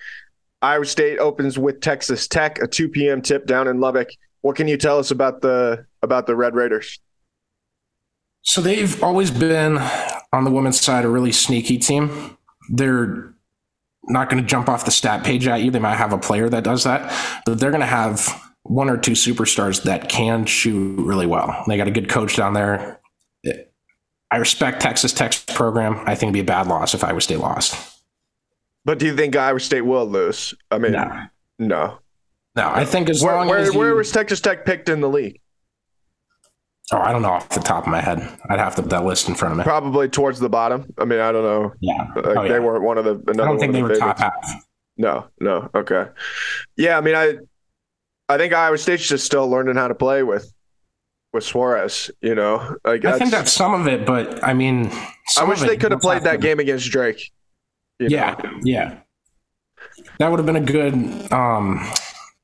Iowa 0.61 0.85
State 0.85 1.19
opens 1.19 1.59
with 1.59 1.81
Texas 1.81 2.29
Tech, 2.29 2.61
a 2.63 2.67
2 2.67 2.89
p.m. 2.91 3.23
tip 3.23 3.47
down 3.47 3.67
in 3.67 3.81
Lubbock. 3.81 4.11
What 4.43 4.57
can 4.57 4.69
you 4.69 4.77
tell 4.77 4.99
us 4.99 5.11
about 5.11 5.41
the 5.41 5.87
about 6.03 6.27
the 6.27 6.37
Red 6.37 6.55
Raiders? 6.55 7.01
So 8.43 8.61
they've 8.61 9.03
always 9.03 9.31
been 9.31 9.79
on 10.33 10.45
the 10.45 10.51
women's 10.51 10.81
side 10.81 11.05
a 11.05 11.09
really 11.09 11.33
sneaky 11.33 11.79
team. 11.79 12.37
They're 12.69 13.35
not 14.05 14.29
going 14.29 14.43
to 14.43 14.49
jump 14.49 14.69
off 14.69 14.85
the 14.85 14.91
stat 14.91 15.25
page 15.25 15.47
at 15.47 15.63
you. 15.63 15.71
They 15.71 15.79
might 15.79 15.97
have 15.97 16.13
a 16.13 16.19
player 16.19 16.49
that 16.49 16.65
does 16.65 16.85
that, 16.85 17.43
but 17.47 17.59
they're 17.61 17.71
going 17.71 17.81
to 17.81 17.87
have 17.87 18.52
one 18.65 18.89
or 18.89 18.97
two 18.97 19.13
superstars 19.13 19.83
that 19.85 20.09
can 20.09 20.47
shoot 20.47 20.99
really 21.01 21.27
well. 21.27 21.65
They 21.67 21.77
got 21.77 21.89
a 21.89 21.93
good 21.93 22.09
coach 22.09 22.37
down 22.37 22.55
there. 22.55 23.01
I 24.31 24.37
respect 24.37 24.81
Texas 24.81 25.13
Tech's 25.13 25.45
program. 25.45 26.01
I 26.07 26.15
think 26.15 26.29
it'd 26.29 26.33
be 26.35 26.41
a 26.41 26.45
bad 26.45 26.67
loss 26.67 26.95
if 26.95 27.05
Iowa 27.05 27.21
State 27.21 27.41
lost. 27.41 28.01
But 28.85 28.99
do 28.99 29.07
you 29.07 29.15
think 29.15 29.37
Iowa 29.37 29.61
State 29.61 29.83
will 29.83 30.07
lose? 30.07 30.55
I 30.71 30.79
mean, 30.79 30.93
no. 30.93 31.25
No. 31.59 31.99
No, 32.57 32.71
I 32.71 32.85
think 32.85 33.09
as 33.11 33.23
where, 33.23 33.37
long 33.37 33.49
where, 33.49 33.59
as 33.59 33.73
you, 33.73 33.79
where 33.79 33.95
was 33.95 34.11
Texas 34.11 34.41
Tech 34.41 34.65
picked 34.65 34.89
in 34.89 35.01
the 35.01 35.09
league? 35.09 35.39
Oh, 36.93 36.99
I 36.99 37.13
don't 37.13 37.23
know 37.23 37.31
off 37.31 37.49
the 37.51 37.61
top 37.61 37.87
of 37.87 37.91
my 37.91 38.01
head. 38.01 38.19
I'd 38.51 38.59
have 38.59 38.75
to 38.77 38.83
put 38.83 38.91
that 38.91 39.05
list 39.05 39.29
in 39.29 39.35
front 39.35 39.53
of 39.53 39.59
me. 39.59 39.65
Probably 39.65 40.09
towards 40.09 40.39
the 40.41 40.51
bottom. 40.51 40.93
I 40.99 41.05
mean, 41.05 41.21
I 41.21 41.33
don't 41.33 41.45
know. 41.45 41.73
Yeah. 41.81 42.09
Like, 42.17 42.27
Oh, 42.27 42.43
yeah. 42.43 42.53
They 42.53 42.61
weren't 42.61 42.85
one 42.85 42.99
of 42.99 43.05
the. 43.05 43.23
I 43.29 43.33
don't 43.33 43.59
think 43.59 43.73
they 43.73 43.83
were 43.83 43.95
top 43.97 44.19
half. 44.19 44.67
No, 44.99 45.27
no. 45.41 45.71
Okay. 45.75 46.07
Yeah, 46.77 46.99
I 46.99 47.01
mean, 47.01 47.15
I, 47.15 47.37
I 48.33 48.39
think 48.39 48.53
Iowa 48.53 48.79
State's 48.79 49.07
just 49.07 49.25
still 49.25 49.49
learning 49.49 49.77
how 49.77 49.89
to 49.89 49.95
play 49.95 50.23
with, 50.23 50.53
with 51.33 51.45
Soares. 51.45 52.11
You 52.21 52.35
know, 52.35 52.77
like 52.85 53.05
I 53.05 53.19
think 53.19 53.31
that's 53.31 53.53
some 53.53 53.75
of 53.75 53.87
it, 53.87 54.07
but 54.07 54.43
I 54.43 54.55
mean, 54.55 54.91
I 55.39 55.45
wish 55.45 55.61
they 55.61 55.77
could 55.77 55.93
have 55.93 56.01
played 56.01 56.23
that 56.23 56.41
game 56.41 56.59
against 56.61 56.91
Drake. 56.91 57.31
you 57.99 58.09
know? 58.09 58.17
Yeah, 58.17 58.51
yeah. 58.63 58.99
That 60.19 60.31
would 60.31 60.39
have 60.39 60.47
been 60.47 60.57
a 60.57 60.61
good. 60.61 60.95
um 61.33 61.79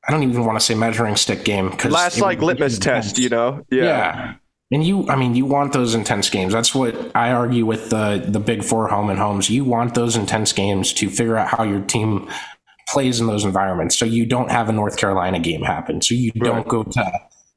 I 0.07 0.11
don't 0.11 0.23
even 0.23 0.43
want 0.45 0.59
to 0.59 0.65
say 0.65 0.73
measuring 0.73 1.15
stick 1.15 1.45
game 1.45 1.69
because 1.69 1.91
Last 1.91 2.19
like 2.19 2.41
litmus 2.41 2.79
test. 2.79 3.19
You 3.19 3.29
know. 3.29 3.65
Yeah. 3.69 3.83
Yeah. 3.83 4.35
And 4.71 4.83
you, 4.85 5.09
I 5.09 5.15
mean, 5.15 5.35
you 5.35 5.45
want 5.45 5.73
those 5.73 5.95
intense 5.95 6.29
games. 6.29 6.53
That's 6.53 6.75
what 6.75 7.15
I 7.15 7.31
argue 7.31 7.65
with 7.65 7.89
the 7.89 8.23
the 8.27 8.39
big 8.39 8.63
four 8.63 8.87
home 8.87 9.09
and 9.09 9.19
homes. 9.19 9.49
You 9.49 9.65
want 9.65 9.95
those 9.95 10.15
intense 10.15 10.53
games 10.53 10.93
to 10.93 11.09
figure 11.09 11.37
out 11.37 11.49
how 11.49 11.63
your 11.63 11.81
team 11.81 12.29
plays 12.91 13.19
in 13.19 13.27
those 13.27 13.45
environments, 13.45 13.97
so 13.97 14.05
you 14.05 14.25
don't 14.25 14.51
have 14.51 14.69
a 14.69 14.71
North 14.71 14.97
Carolina 14.97 15.39
game 15.39 15.61
happen. 15.61 16.01
So 16.01 16.15
you 16.15 16.31
don't 16.31 16.67
go 16.67 16.83
to 16.83 17.11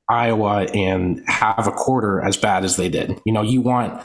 Iowa 0.09 0.65
and 0.75 1.23
have 1.27 1.67
a 1.67 1.73
quarter 1.73 2.21
as 2.21 2.37
bad 2.37 2.65
as 2.65 2.77
they 2.77 2.89
did. 2.89 3.21
You 3.25 3.33
know, 3.33 3.43
you 3.43 3.61
want 3.61 4.05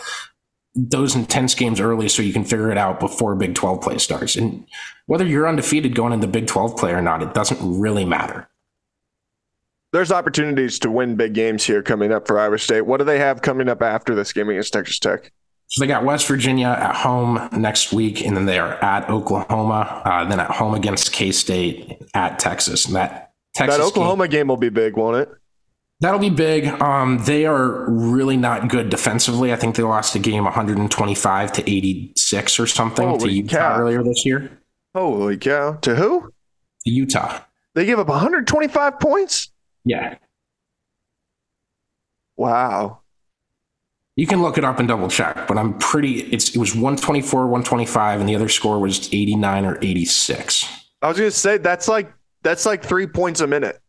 those 0.76 1.16
intense 1.16 1.56
games 1.56 1.80
early 1.80 2.08
so 2.08 2.22
you 2.22 2.32
can 2.32 2.44
figure 2.44 2.72
it 2.72 2.78
out 2.78 3.00
before 3.00 3.36
Big 3.36 3.56
12 3.56 3.82
play 3.82 3.98
starts. 3.98 4.36
And 4.36 4.66
whether 5.08 5.26
you're 5.26 5.48
undefeated 5.48 5.96
going 5.96 6.14
into 6.14 6.28
Big 6.28 6.48
12 6.48 6.78
play 6.78 6.94
or 6.94 7.02
not, 7.02 7.24
it 7.24 7.34
doesn't 7.34 7.80
really 7.80 8.06
matter. 8.06 8.48
There's 9.94 10.12
opportunities 10.12 10.80
to 10.80 10.92
win 10.92 11.16
big 11.16 11.34
games 11.34 11.64
here 11.64 11.82
coming 11.82 12.12
up 12.12 12.28
for 12.28 12.40
Iowa 12.40 12.60
State. 12.60 12.82
What 12.82 12.98
do 12.98 13.06
they 13.06 13.20
have 13.20 13.42
coming 13.42 13.70
up 13.70 13.82
after 13.82 14.14
this 14.14 14.34
game 14.34 14.50
against 14.50 14.74
Texas 14.74 15.00
Tech? 15.00 15.32
So 15.70 15.82
they 15.82 15.88
got 15.88 16.06
West 16.06 16.28
Virginia 16.28 16.68
at 16.68 16.96
home 16.96 17.50
next 17.52 17.92
week, 17.92 18.26
and 18.26 18.38
then 18.38 18.46
they 18.46 18.58
are 18.58 18.74
at 18.84 19.10
Oklahoma, 19.10 20.02
uh, 20.06 20.24
then 20.26 20.40
at 20.40 20.50
home 20.50 20.74
against 20.74 21.12
K 21.12 21.32
State, 21.32 22.02
at 22.14 22.40
Texas. 22.40 22.86
And 22.86 22.96
that 22.96 23.34
Texas 23.54 23.78
that 23.78 23.84
Oklahoma 23.84 24.28
game 24.30 24.48
will 24.48 24.58
be 24.58 24.70
big, 24.70 24.96
won't 24.96 25.18
it? 25.18 25.30
that'll 26.00 26.20
be 26.20 26.30
big. 26.30 26.68
Um, 26.82 27.20
they 27.26 27.46
are 27.46 27.90
really 27.90 28.38
not 28.38 28.70
good 28.70 28.90
defensively. 28.90 29.52
I 29.52 29.56
think 29.56 29.76
they 29.76 29.84
lost 29.84 30.16
a 30.16 30.20
game 30.20 30.44
125 30.44 31.52
to 31.54 31.70
86 31.70 32.60
or 32.60 32.68
something 32.68 33.18
to 33.18 33.30
Utah 33.32 33.58
cow. 33.58 33.80
earlier 33.80 34.04
this 34.04 34.26
year. 34.26 34.60
Holy 34.96 35.38
cow! 35.38 35.74
To 35.74 35.96
who? 35.96 36.32
Utah. 36.86 37.40
They 37.74 37.86
give 37.86 38.00
up 38.00 38.08
125 38.08 39.00
points. 39.00 39.52
Yeah. 39.86 40.16
Wow. 42.36 43.02
You 44.18 44.26
can 44.26 44.42
look 44.42 44.58
it 44.58 44.64
up 44.64 44.80
and 44.80 44.88
double 44.88 45.08
check, 45.08 45.48
but 45.48 45.58
I'm 45.60 45.78
pretty. 45.78 46.22
It's 46.34 46.56
it 46.56 46.58
was 46.58 46.74
124, 46.74 47.42
125, 47.44 48.20
and 48.20 48.28
the 48.28 48.36
other 48.36 48.50
score 48.50 48.80
was 48.80 49.08
89 49.14 49.66
or 49.66 49.78
86. 49.82 50.68
I 51.04 51.08
was 51.08 51.18
gonna 51.18 51.30
say 51.32 51.60
that's 51.60 51.88
like 51.88 52.12
that's 52.42 52.66
like 52.66 52.84
three 52.84 53.06
points 53.06 53.42
a 53.42 53.48
minute. 53.48 53.80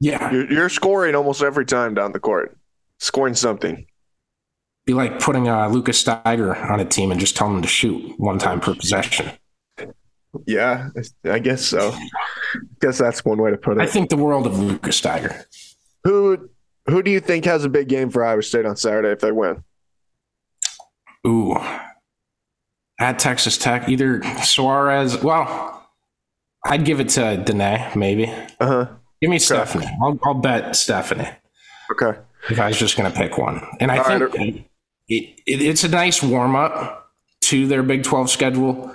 Yeah, 0.00 0.32
You're, 0.32 0.50
you're 0.50 0.68
scoring 0.70 1.14
almost 1.14 1.42
every 1.42 1.66
time 1.66 1.94
down 1.94 2.12
the 2.12 2.20
court, 2.20 2.56
scoring 3.00 3.34
something. 3.34 3.86
be 4.86 4.94
like 4.94 5.20
putting 5.20 5.46
uh, 5.48 5.68
Lucas 5.68 6.02
Steiger 6.02 6.56
on 6.70 6.80
a 6.80 6.84
team 6.86 7.10
and 7.10 7.20
just 7.20 7.36
telling 7.36 7.56
him 7.56 7.62
to 7.62 7.68
shoot 7.68 8.18
one 8.18 8.38
time 8.38 8.60
per 8.60 8.74
possession. 8.74 9.30
Yeah, 10.46 10.88
I 11.24 11.38
guess 11.38 11.64
so. 11.64 11.92
I 11.92 12.58
guess 12.80 12.98
that's 12.98 13.24
one 13.24 13.40
way 13.40 13.50
to 13.50 13.56
put 13.58 13.76
it. 13.76 13.82
I 13.82 13.86
think 13.86 14.08
the 14.10 14.16
world 14.16 14.46
of 14.46 14.58
Lucas 14.58 15.00
Steiger. 15.00 15.44
Who 16.02 16.50
who 16.86 17.02
do 17.02 17.10
you 17.10 17.20
think 17.20 17.44
has 17.44 17.64
a 17.64 17.68
big 17.68 17.88
game 17.88 18.10
for 18.10 18.24
Iowa 18.24 18.42
State 18.42 18.66
on 18.66 18.76
Saturday 18.76 19.10
if 19.10 19.20
they 19.20 19.32
win? 19.32 19.64
Ooh, 21.26 21.56
at 23.00 23.18
Texas 23.18 23.56
Tech, 23.58 23.88
either 23.88 24.20
Soares. 24.20 25.22
Well, 25.22 25.86
I'd 26.64 26.84
give 26.84 27.00
it 27.00 27.08
to 27.10 27.20
Denae, 27.44 27.94
maybe. 27.96 28.26
Uh 28.60 28.66
huh. 28.66 28.86
Give 29.20 29.30
me 29.30 29.38
Stephanie. 29.38 29.88
I'll, 30.02 30.18
I'll 30.24 30.34
bet 30.34 30.76
Stephanie. 30.76 31.28
Okay. 31.90 32.18
if 32.50 32.58
I 32.60 32.68
was 32.68 32.78
just 32.78 32.96
going 32.96 33.10
to 33.10 33.16
pick 33.16 33.38
one. 33.38 33.62
And 33.80 33.90
I 33.90 33.98
All 33.98 34.04
think 34.04 34.34
right. 34.34 34.66
it, 35.08 35.40
it, 35.46 35.62
it's 35.62 35.84
a 35.84 35.88
nice 35.88 36.22
warm 36.22 36.56
up 36.56 37.10
to 37.42 37.66
their 37.66 37.82
Big 37.82 38.02
12 38.02 38.30
schedule. 38.30 38.94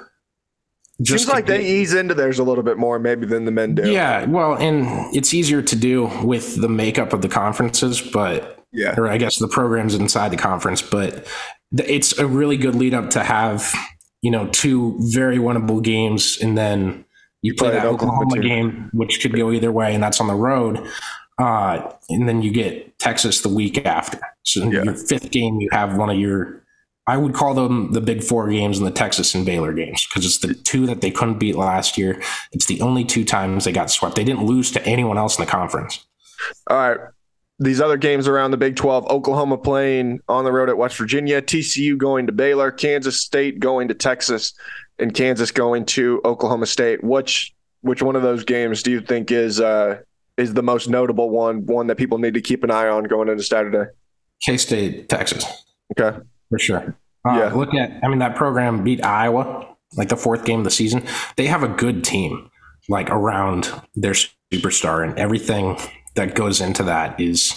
Seems 1.03 1.25
to 1.25 1.31
like 1.31 1.45
they 1.45 1.65
ease 1.65 1.93
into 1.93 2.13
theirs 2.13 2.39
a 2.39 2.43
little 2.43 2.63
bit 2.63 2.77
more 2.77 2.99
maybe 2.99 3.25
than 3.25 3.45
the 3.45 3.51
men 3.51 3.75
do. 3.75 3.89
Yeah, 3.89 4.25
well, 4.25 4.55
and 4.55 4.85
it's 5.15 5.33
easier 5.33 5.62
to 5.62 5.75
do 5.75 6.09
with 6.23 6.59
the 6.59 6.67
makeup 6.69 7.13
of 7.13 7.21
the 7.21 7.29
conferences, 7.29 8.01
but 8.01 8.59
Yeah. 8.73 8.95
or 8.97 9.07
I 9.07 9.17
guess 9.17 9.38
the 9.38 9.47
programs 9.47 9.95
inside 9.95 10.29
the 10.31 10.38
conference, 10.38 10.81
but 10.81 11.25
it's 11.77 12.17
a 12.19 12.27
really 12.27 12.57
good 12.57 12.75
lead 12.75 12.93
up 12.93 13.09
to 13.12 13.23
have 13.23 13.73
you 14.21 14.29
know 14.31 14.47
two 14.47 14.97
very 15.13 15.38
winnable 15.38 15.81
games, 15.81 16.38
and 16.41 16.57
then 16.57 17.05
you 17.41 17.53
play 17.53 17.69
play 17.69 17.77
that 17.79 17.85
Oklahoma 17.85 18.23
Oklahoma 18.25 18.47
game, 18.47 18.89
which 18.91 19.21
could 19.21 19.33
go 19.33 19.51
either 19.53 19.71
way, 19.71 19.93
and 19.93 20.03
that's 20.03 20.19
on 20.19 20.27
the 20.27 20.35
road. 20.35 20.85
Uh, 21.38 21.89
and 22.09 22.27
then 22.27 22.41
you 22.41 22.51
get 22.51 22.99
Texas 22.99 23.39
the 23.39 23.47
week 23.47 23.85
after. 23.85 24.19
So 24.43 24.69
Yeah. 24.69 24.83
your 24.83 24.93
fifth 24.95 25.31
game, 25.31 25.62
you 25.62 25.69
have 25.71 25.95
one 25.95 26.09
of 26.09 26.17
your 26.17 26.63
I 27.10 27.17
would 27.17 27.34
call 27.34 27.56
them 27.56 27.91
the 27.91 28.02
big 28.02 28.24
four 28.24 28.48
games 28.50 28.78
and 28.78 28.86
the 28.86 28.91
Texas 28.91 29.34
and 29.34 29.43
Baylor 29.43 29.74
games 29.74 30.06
because 30.06 30.28
it's 30.28 30.38
the 30.38 30.54
two 30.54 30.86
that 30.86 31.02
they 31.02 31.10
couldn't 31.10 31.39
beat 31.39 31.56
last 31.56 31.98
year. 31.98 32.22
It's 32.52 32.67
the 32.67 32.80
only 32.82 33.04
two 33.04 33.26
times 33.26 33.65
they 33.65 33.72
got 33.72 33.89
swept. 33.89 34.15
They 34.15 34.24
didn't 34.24 34.45
lose 34.45 34.69
to 34.74 34.86
anyone 34.86 35.17
else 35.17 35.39
in 35.39 35.43
the 35.43 35.50
conference. 35.50 36.06
All 36.67 36.78
right. 36.78 37.00
These 37.58 37.82
other 37.82 37.98
games 37.98 38.28
around 38.28 38.52
the 38.52 38.58
Big 38.58 38.76
12 38.76 39.08
Oklahoma 39.08 39.58
playing 39.58 40.19
on 40.30 40.43
the 40.45 40.52
road 40.52 40.69
at 40.69 40.78
West 40.78 40.98
Virginia, 40.98 41.41
TCU 41.41 41.98
going 41.98 42.28
to 42.28 42.32
Baylor, 42.32 42.69
Kansas 42.69 43.19
State 43.19 43.60
going 43.60 43.88
to 43.88 43.95
Texas, 43.95 44.54
and 45.00 45.12
Kansas 45.12 45.50
going 45.50 45.86
to 45.86 46.22
Oklahoma 46.24 46.67
State. 46.67 47.04
Which 47.04 47.56
which 47.82 48.04
one 48.04 48.17
of 48.17 48.22
those 48.22 48.43
games 48.43 48.84
do 48.84 48.91
you 48.91 49.02
think 49.02 49.32
is 49.32 49.60
uh, 49.60 50.02
is 50.38 50.54
the 50.54 50.62
most 50.62 50.88
notable 50.88 51.32
one, 51.32 51.65
one 51.65 51.88
that 51.88 51.95
people 51.95 52.19
need 52.19 52.36
to 52.36 52.41
keep 52.41 52.63
an 52.63 52.69
eye 52.69 52.88
on 52.88 53.06
going 53.06 53.30
into 53.30 53.41
Saturday? 53.41 53.89
K 54.45 54.58
State, 54.58 55.10
Texas. 55.10 55.43
Okay 55.98 56.19
for 56.49 56.59
sure. 56.59 56.97
Uh, 57.27 57.33
yeah. 57.33 57.53
Look 57.53 57.73
at, 57.73 58.03
I 58.03 58.07
mean, 58.07 58.19
that 58.19 58.35
program 58.35 58.83
beat 58.83 59.03
Iowa, 59.03 59.75
like 59.95 60.09
the 60.09 60.17
fourth 60.17 60.45
game 60.45 60.59
of 60.59 60.65
the 60.65 60.71
season. 60.71 61.03
They 61.35 61.47
have 61.47 61.63
a 61.63 61.67
good 61.67 62.03
team, 62.03 62.49
like 62.88 63.09
around 63.09 63.71
their 63.95 64.15
superstar, 64.53 65.03
and 65.07 65.17
everything 65.17 65.77
that 66.15 66.35
goes 66.35 66.62
into 66.62 66.83
that 66.83 67.19
is 67.19 67.53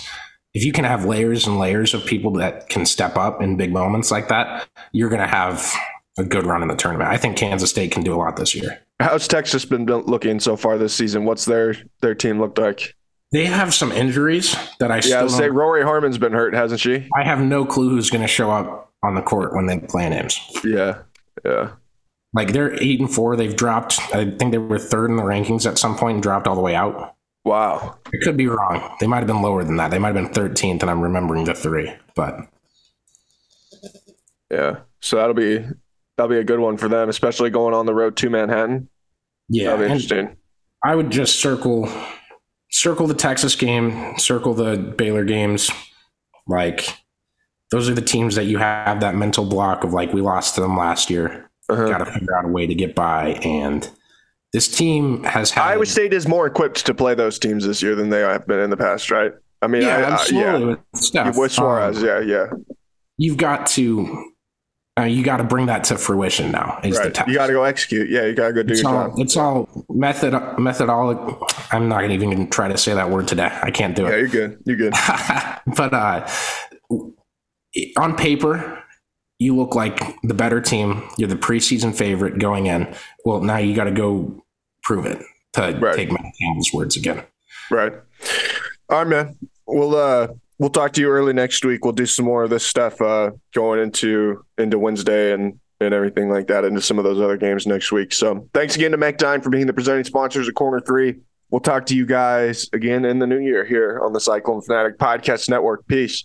if 0.54 0.64
you 0.64 0.72
can 0.72 0.84
have 0.84 1.04
layers 1.04 1.46
and 1.46 1.58
layers 1.58 1.94
of 1.94 2.04
people 2.04 2.32
that 2.32 2.68
can 2.68 2.84
step 2.84 3.16
up 3.16 3.40
in 3.40 3.56
big 3.56 3.72
moments 3.72 4.10
like 4.10 4.28
that, 4.28 4.68
you're 4.92 5.08
going 5.08 5.22
to 5.22 5.26
have 5.26 5.72
a 6.18 6.24
good 6.24 6.44
run 6.44 6.62
in 6.62 6.68
the 6.68 6.76
tournament. 6.76 7.10
I 7.10 7.16
think 7.16 7.36
Kansas 7.36 7.70
State 7.70 7.90
can 7.90 8.02
do 8.02 8.14
a 8.14 8.16
lot 8.16 8.36
this 8.36 8.54
year. 8.54 8.80
How's 9.00 9.26
Texas 9.26 9.64
been 9.64 9.86
looking 9.86 10.38
so 10.40 10.56
far 10.56 10.76
this 10.78 10.94
season? 10.94 11.24
What's 11.24 11.46
their 11.46 11.74
their 12.00 12.14
team 12.14 12.38
looked 12.38 12.58
like? 12.58 12.94
They 13.32 13.46
have 13.46 13.72
some 13.72 13.92
injuries 13.92 14.54
that 14.78 14.90
I 14.90 15.00
yeah, 15.04 15.26
say 15.26 15.48
Rori 15.48 15.82
Harmon's 15.82 16.18
been 16.18 16.32
hurt, 16.32 16.54
hasn't 16.54 16.80
she? 16.80 17.08
I 17.16 17.24
have 17.24 17.40
no 17.40 17.64
clue 17.64 17.88
who's 17.88 18.10
going 18.10 18.20
to 18.20 18.28
show 18.28 18.50
up 18.50 18.92
on 19.02 19.14
the 19.14 19.22
court 19.22 19.54
when 19.54 19.66
they 19.66 19.78
play 19.78 20.08
names. 20.08 20.38
Yeah, 20.62 20.98
yeah. 21.44 21.70
Like 22.34 22.52
they're 22.52 22.74
eight 22.82 23.00
and 23.00 23.12
four. 23.12 23.36
They've 23.36 23.56
dropped. 23.56 23.98
I 24.14 24.30
think 24.30 24.52
they 24.52 24.58
were 24.58 24.78
third 24.78 25.10
in 25.10 25.16
the 25.16 25.22
rankings 25.22 25.66
at 25.66 25.78
some 25.78 25.96
point 25.96 26.16
and 26.16 26.22
dropped 26.22 26.46
all 26.46 26.54
the 26.54 26.60
way 26.60 26.74
out. 26.74 27.14
Wow. 27.44 27.98
I 28.06 28.18
could 28.22 28.36
be 28.36 28.46
wrong. 28.46 28.96
They 29.00 29.06
might 29.06 29.18
have 29.18 29.26
been 29.26 29.42
lower 29.42 29.64
than 29.64 29.76
that. 29.76 29.90
They 29.90 29.98
might 29.98 30.14
have 30.14 30.32
been 30.32 30.50
13th, 30.50 30.82
and 30.82 30.90
I'm 30.90 31.00
remembering 31.00 31.44
the 31.44 31.54
three. 31.54 31.92
But 32.14 32.46
yeah, 34.50 34.80
so 35.00 35.16
that'll 35.16 35.34
be 35.34 35.64
that'll 36.16 36.28
be 36.28 36.38
a 36.38 36.44
good 36.44 36.60
one 36.60 36.76
for 36.76 36.88
them, 36.88 37.08
especially 37.08 37.50
going 37.50 37.74
on 37.74 37.86
the 37.86 37.94
road 37.94 38.16
to 38.18 38.30
Manhattan. 38.30 38.88
Yeah, 39.48 39.70
that'll 39.70 39.86
be 39.86 39.92
interesting. 39.92 40.36
I 40.84 40.94
would 40.94 41.10
just 41.10 41.40
circle 41.40 41.88
circle 42.72 43.06
the 43.06 43.14
Texas 43.14 43.54
game, 43.54 44.18
circle 44.18 44.54
the 44.54 44.76
Baylor 44.76 45.24
games. 45.24 45.70
Like 46.46 46.88
those 47.70 47.88
are 47.88 47.94
the 47.94 48.02
teams 48.02 48.34
that 48.34 48.44
you 48.44 48.58
have 48.58 49.00
that 49.00 49.14
mental 49.14 49.44
block 49.44 49.84
of 49.84 49.92
like 49.92 50.12
we 50.12 50.20
lost 50.20 50.56
to 50.56 50.60
them 50.60 50.76
last 50.76 51.10
year. 51.10 51.50
Uh-huh. 51.68 51.88
Got 51.88 51.98
to 51.98 52.06
figure 52.06 52.36
out 52.36 52.44
a 52.44 52.48
way 52.48 52.66
to 52.66 52.74
get 52.74 52.94
by. 52.94 53.38
And 53.44 53.88
this 54.52 54.68
team 54.68 55.22
has 55.24 55.50
had 55.50 55.62
Iowa 55.62 55.86
State 55.86 56.12
is 56.12 56.26
more 56.26 56.46
equipped 56.46 56.84
to 56.86 56.92
play 56.92 57.14
those 57.14 57.38
teams 57.38 57.66
this 57.66 57.82
year 57.82 57.94
than 57.94 58.10
they 58.10 58.20
have 58.20 58.46
been 58.46 58.60
in 58.60 58.70
the 58.70 58.76
past, 58.76 59.10
right? 59.10 59.32
I 59.62 59.68
mean, 59.68 59.82
yeah, 59.82 59.96
I, 59.96 60.02
absolutely. 60.12 60.74
I, 60.74 60.76
yeah. 61.12 61.26
With, 61.30 61.52
Soares, 61.52 61.98
um, 61.98 62.04
yeah, 62.04 62.20
yeah. 62.20 62.46
You've 63.16 63.36
got 63.36 63.66
to 63.68 64.31
uh, 64.98 65.04
you 65.04 65.24
got 65.24 65.38
to 65.38 65.44
bring 65.44 65.66
that 65.66 65.84
to 65.84 65.96
fruition 65.96 66.50
now. 66.50 66.78
Is 66.84 66.98
right. 66.98 67.04
the 67.04 67.10
task. 67.10 67.28
You 67.28 67.34
got 67.34 67.46
to 67.46 67.52
go 67.54 67.64
execute. 67.64 68.10
Yeah, 68.10 68.26
you 68.26 68.34
got 68.34 68.48
to 68.48 68.52
go 68.52 68.62
do 68.62 68.72
it's 68.72 68.82
your 68.82 68.94
all, 68.94 69.08
job. 69.08 69.18
It's 69.18 69.36
all 69.36 69.86
method 69.88 70.34
methodology. 70.58 71.34
I'm 71.70 71.88
not 71.88 72.10
even 72.10 72.30
going 72.30 72.44
to 72.44 72.50
try 72.50 72.68
to 72.68 72.76
say 72.76 72.92
that 72.92 73.10
word 73.10 73.26
today. 73.26 73.50
I 73.62 73.70
can't 73.70 73.96
do 73.96 74.06
it. 74.06 74.10
Yeah, 74.10 74.16
you're 74.16 74.28
good. 74.28 74.62
You're 74.66 74.76
good. 74.76 74.92
but 75.76 75.94
uh, 75.94 76.28
on 77.96 78.16
paper, 78.16 78.82
you 79.38 79.56
look 79.56 79.74
like 79.74 80.20
the 80.22 80.34
better 80.34 80.60
team. 80.60 81.08
You're 81.16 81.28
the 81.28 81.36
preseason 81.36 81.94
favorite 81.94 82.38
going 82.38 82.66
in. 82.66 82.94
Well, 83.24 83.40
now 83.40 83.56
you 83.56 83.74
got 83.74 83.84
to 83.84 83.92
go 83.92 84.44
prove 84.82 85.06
it. 85.06 85.22
To 85.54 85.78
right. 85.80 85.94
take 85.94 86.10
Matt 86.10 86.32
Campbell's 86.40 86.70
words 86.72 86.96
again. 86.96 87.24
Right. 87.70 87.92
All 88.88 88.98
right, 88.98 89.06
man. 89.06 89.38
We'll 89.66 89.94
uh 89.94 90.28
we'll 90.58 90.70
talk 90.70 90.92
to 90.92 91.00
you 91.00 91.08
early 91.08 91.32
next 91.32 91.64
week. 91.64 91.84
We'll 91.84 91.92
do 91.92 92.06
some 92.06 92.24
more 92.24 92.44
of 92.44 92.50
this 92.50 92.66
stuff 92.66 93.00
uh, 93.00 93.30
going 93.54 93.80
into 93.80 94.44
into 94.58 94.78
Wednesday 94.78 95.32
and 95.32 95.58
and 95.80 95.92
everything 95.92 96.30
like 96.30 96.46
that 96.46 96.64
into 96.64 96.80
some 96.80 96.98
of 96.98 97.04
those 97.04 97.20
other 97.20 97.36
games 97.36 97.66
next 97.66 97.90
week. 97.90 98.12
So 98.12 98.48
thanks 98.54 98.76
again 98.76 98.92
to 98.92 98.98
Mechdyne 98.98 99.42
for 99.42 99.50
being 99.50 99.66
the 99.66 99.72
presenting 99.72 100.04
sponsors 100.04 100.48
of 100.48 100.54
Corner 100.54 100.80
Three. 100.80 101.16
We'll 101.50 101.60
talk 101.60 101.86
to 101.86 101.96
you 101.96 102.06
guys 102.06 102.68
again 102.72 103.04
in 103.04 103.18
the 103.18 103.26
new 103.26 103.38
year 103.38 103.64
here 103.64 104.00
on 104.02 104.12
the 104.12 104.20
Cyclone 104.20 104.62
Fanatic 104.62 104.98
Podcast 104.98 105.50
Network. 105.50 105.86
Peace. 105.86 106.20